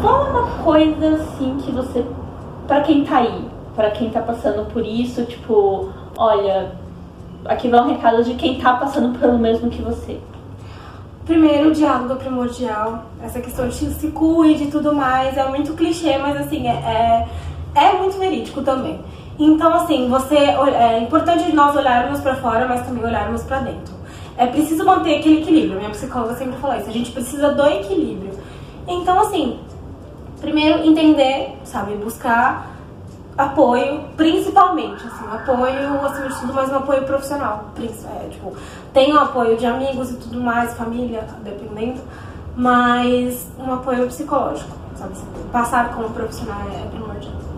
Fala 0.00 0.30
uma 0.30 0.64
coisa 0.64 1.16
assim 1.16 1.58
que 1.58 1.70
você. 1.70 2.04
Pra 2.66 2.80
quem 2.80 3.04
tá 3.04 3.18
aí, 3.18 3.44
para 3.76 3.90
quem 3.90 4.08
tá 4.08 4.22
passando 4.22 4.70
por 4.72 4.86
isso, 4.86 5.24
tipo, 5.26 5.90
olha, 6.16 6.72
aqui 7.44 7.68
vai 7.68 7.80
um 7.80 7.88
recado 7.88 8.24
de 8.24 8.34
quem 8.34 8.58
tá 8.58 8.74
passando 8.74 9.18
pelo 9.18 9.38
mesmo 9.38 9.68
que 9.68 9.82
você. 9.82 10.18
Primeiro, 11.26 11.68
o 11.68 11.72
diálogo 11.72 12.16
primordial. 12.16 13.04
Essa 13.22 13.40
questão 13.40 13.68
de 13.68 13.74
se 13.74 14.10
cuide 14.12 14.64
e 14.64 14.70
tudo 14.70 14.94
mais 14.94 15.36
é 15.36 15.46
muito 15.46 15.74
clichê, 15.74 16.16
mas 16.16 16.40
assim, 16.40 16.66
é, 16.66 17.28
é, 17.74 17.84
é 17.84 17.98
muito 17.98 18.18
verídico 18.18 18.62
também. 18.62 18.98
Então, 19.38 19.74
assim, 19.74 20.08
você 20.08 20.36
é 20.36 21.00
importante 21.00 21.54
nós 21.54 21.76
olharmos 21.76 22.20
para 22.20 22.36
fora, 22.36 22.66
mas 22.66 22.86
também 22.86 23.04
olharmos 23.04 23.42
para 23.42 23.60
dentro. 23.60 23.99
É 24.36 24.46
preciso 24.46 24.84
manter 24.84 25.18
aquele 25.18 25.42
equilíbrio. 25.42 25.78
Minha 25.78 25.90
psicóloga 25.90 26.34
sempre 26.34 26.58
falou 26.58 26.76
isso. 26.76 26.88
A 26.88 26.92
gente 26.92 27.12
precisa 27.12 27.52
do 27.52 27.66
equilíbrio. 27.66 28.32
Então, 28.86 29.20
assim, 29.20 29.60
primeiro 30.40 30.82
entender, 30.82 31.58
sabe, 31.64 31.94
buscar 31.96 32.70
apoio, 33.36 34.04
principalmente, 34.16 35.02
assim, 35.06 35.24
apoio, 35.30 36.04
acima 36.04 36.28
de 36.28 36.40
tudo, 36.40 36.52
mas 36.52 36.70
um 36.70 36.76
apoio 36.76 37.04
profissional. 37.04 37.72
É, 37.78 38.28
tipo, 38.28 38.54
tem 38.92 39.12
o 39.12 39.18
apoio 39.18 39.56
de 39.56 39.66
amigos 39.66 40.10
e 40.10 40.16
tudo 40.16 40.40
mais, 40.40 40.74
família, 40.74 41.26
dependendo, 41.42 42.00
mas 42.56 43.48
um 43.58 43.72
apoio 43.72 44.06
psicológico, 44.08 44.76
sabe? 44.96 45.14
Passar 45.52 45.94
como 45.94 46.10
profissional 46.10 46.60
é 46.70 46.88
primordial 46.88 47.50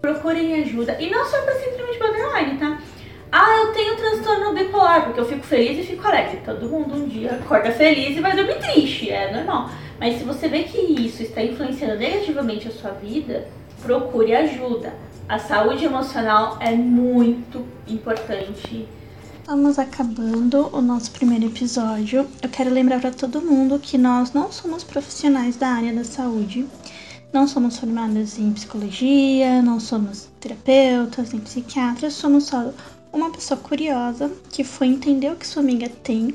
procurem 0.00 0.62
ajuda. 0.62 0.96
E 1.00 1.10
não 1.10 1.24
só 1.26 1.40
pra 1.42 1.54
simplesmente 1.54 1.98
borderline, 1.98 2.58
tá? 2.58 2.78
Ah, 3.32 3.64
eu 3.64 3.72
tenho 3.72 3.96
transtorno 3.96 4.52
bipolar, 4.52 5.04
porque 5.04 5.20
eu 5.20 5.24
fico 5.24 5.44
feliz 5.44 5.78
e 5.78 5.86
fico 5.86 6.06
alegre. 6.06 6.40
Todo 6.44 6.68
mundo 6.68 6.96
um 6.96 7.06
dia 7.06 7.32
acorda 7.32 7.70
feliz 7.70 8.16
e 8.16 8.20
vai 8.20 8.34
dormir 8.34 8.58
triste, 8.58 9.08
é 9.08 9.32
normal. 9.32 9.70
Mas 10.00 10.18
se 10.18 10.24
você 10.24 10.48
vê 10.48 10.64
que 10.64 10.78
isso 10.78 11.22
está 11.22 11.42
influenciando 11.42 11.96
negativamente 11.96 12.66
a 12.66 12.72
sua 12.72 12.90
vida, 12.90 13.46
procure 13.82 14.34
ajuda. 14.34 14.92
A 15.28 15.38
saúde 15.38 15.84
emocional 15.84 16.56
é 16.58 16.72
muito 16.72 17.64
importante. 17.86 18.88
Estamos 19.38 19.78
acabando 19.78 20.68
o 20.72 20.80
nosso 20.80 21.12
primeiro 21.12 21.46
episódio. 21.46 22.26
Eu 22.42 22.48
quero 22.48 22.70
lembrar 22.70 23.00
para 23.00 23.12
todo 23.12 23.40
mundo 23.40 23.78
que 23.78 23.96
nós 23.96 24.32
não 24.32 24.50
somos 24.50 24.82
profissionais 24.82 25.54
da 25.54 25.68
área 25.68 25.92
da 25.92 26.02
saúde. 26.02 26.66
Não 27.32 27.46
somos 27.46 27.78
formadas 27.78 28.40
em 28.40 28.52
psicologia, 28.52 29.62
não 29.62 29.78
somos 29.78 30.28
terapeutas, 30.40 31.32
nem 31.32 31.40
psiquiatras, 31.40 32.14
somos 32.14 32.44
só 32.44 32.72
uma 33.12 33.30
pessoa 33.30 33.58
curiosa 33.58 34.30
que 34.50 34.64
foi 34.64 34.88
entender 34.88 35.30
o 35.30 35.36
que 35.36 35.46
sua 35.46 35.62
amiga 35.62 35.88
tem 35.88 36.34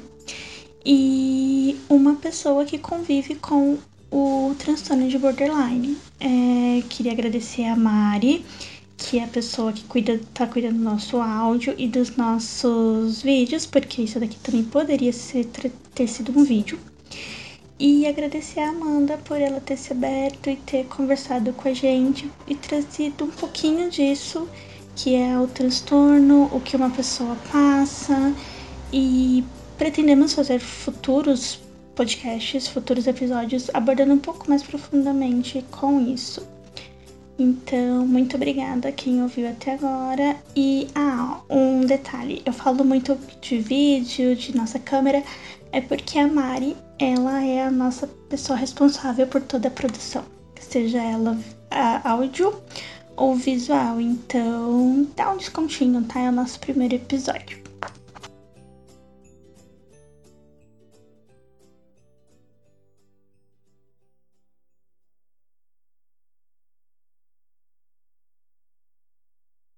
e 0.85 1.77
uma 1.89 2.15
pessoa 2.15 2.63
que 2.65 2.77
convive 2.77 3.35
com 3.35 3.77
o 4.11 4.55
transtorno 4.57 5.07
de 5.07 5.17
borderline. 5.17 5.97
É, 6.19 6.83
queria 6.87 7.11
agradecer 7.11 7.65
a 7.65 7.75
Mari, 7.75 8.45
que 8.97 9.19
é 9.19 9.23
a 9.23 9.27
pessoa 9.27 9.73
que 9.73 9.83
cuida, 9.85 10.19
tá 10.33 10.45
cuidando 10.47 10.77
do 10.77 10.83
nosso 10.83 11.17
áudio 11.17 11.73
e 11.77 11.87
dos 11.87 12.15
nossos 12.15 13.21
vídeos, 13.21 13.65
porque 13.65 14.03
isso 14.03 14.19
daqui 14.19 14.37
também 14.39 14.63
poderia 14.63 15.11
ser, 15.11 15.45
ter 15.93 16.07
sido 16.07 16.37
um 16.37 16.43
vídeo. 16.43 16.79
E 17.77 18.07
agradecer 18.07 18.61
a 18.61 18.69
Amanda 18.69 19.17
por 19.17 19.41
ela 19.41 19.59
ter 19.59 19.75
se 19.75 19.91
aberto 19.91 20.49
e 20.49 20.55
ter 20.55 20.85
conversado 20.85 21.51
com 21.51 21.67
a 21.67 21.73
gente 21.73 22.31
e 22.47 22.55
trazido 22.55 23.25
um 23.25 23.31
pouquinho 23.31 23.89
disso, 23.89 24.47
que 24.95 25.15
é 25.15 25.37
o 25.37 25.47
transtorno, 25.47 26.49
o 26.51 26.59
que 26.59 26.75
uma 26.75 26.89
pessoa 26.89 27.35
passa. 27.51 28.33
E 28.91 29.43
pretendemos 29.77 30.33
fazer 30.33 30.59
futuros 30.59 31.59
podcasts, 31.95 32.67
futuros 32.67 33.07
episódios 33.07 33.69
abordando 33.73 34.13
um 34.13 34.19
pouco 34.19 34.49
mais 34.49 34.63
profundamente 34.63 35.63
com 35.71 36.01
isso. 36.01 36.47
Então, 37.37 38.07
muito 38.07 38.37
obrigada 38.37 38.87
a 38.87 38.91
quem 38.91 39.21
ouviu 39.21 39.49
até 39.49 39.73
agora. 39.73 40.37
E, 40.55 40.87
ah, 40.95 41.41
um 41.49 41.81
detalhe: 41.81 42.41
eu 42.45 42.53
falo 42.53 42.83
muito 42.85 43.17
de 43.41 43.57
vídeo, 43.59 44.35
de 44.35 44.55
nossa 44.55 44.79
câmera, 44.79 45.21
é 45.71 45.81
porque 45.81 46.17
a 46.17 46.27
Mari, 46.27 46.77
ela 46.97 47.43
é 47.43 47.63
a 47.63 47.71
nossa 47.71 48.07
pessoa 48.29 48.57
responsável 48.57 49.27
por 49.27 49.41
toda 49.41 49.67
a 49.67 49.71
produção, 49.71 50.23
seja 50.57 51.01
ela 51.01 51.37
áudio 52.03 52.53
ou 53.15 53.35
visual. 53.35 53.99
Então, 53.99 55.07
dá 55.15 55.31
um 55.31 55.37
descontinho, 55.37 56.03
tá? 56.03 56.19
É 56.19 56.29
o 56.29 56.31
nosso 56.31 56.59
primeiro 56.59 56.95
episódio. 56.95 57.64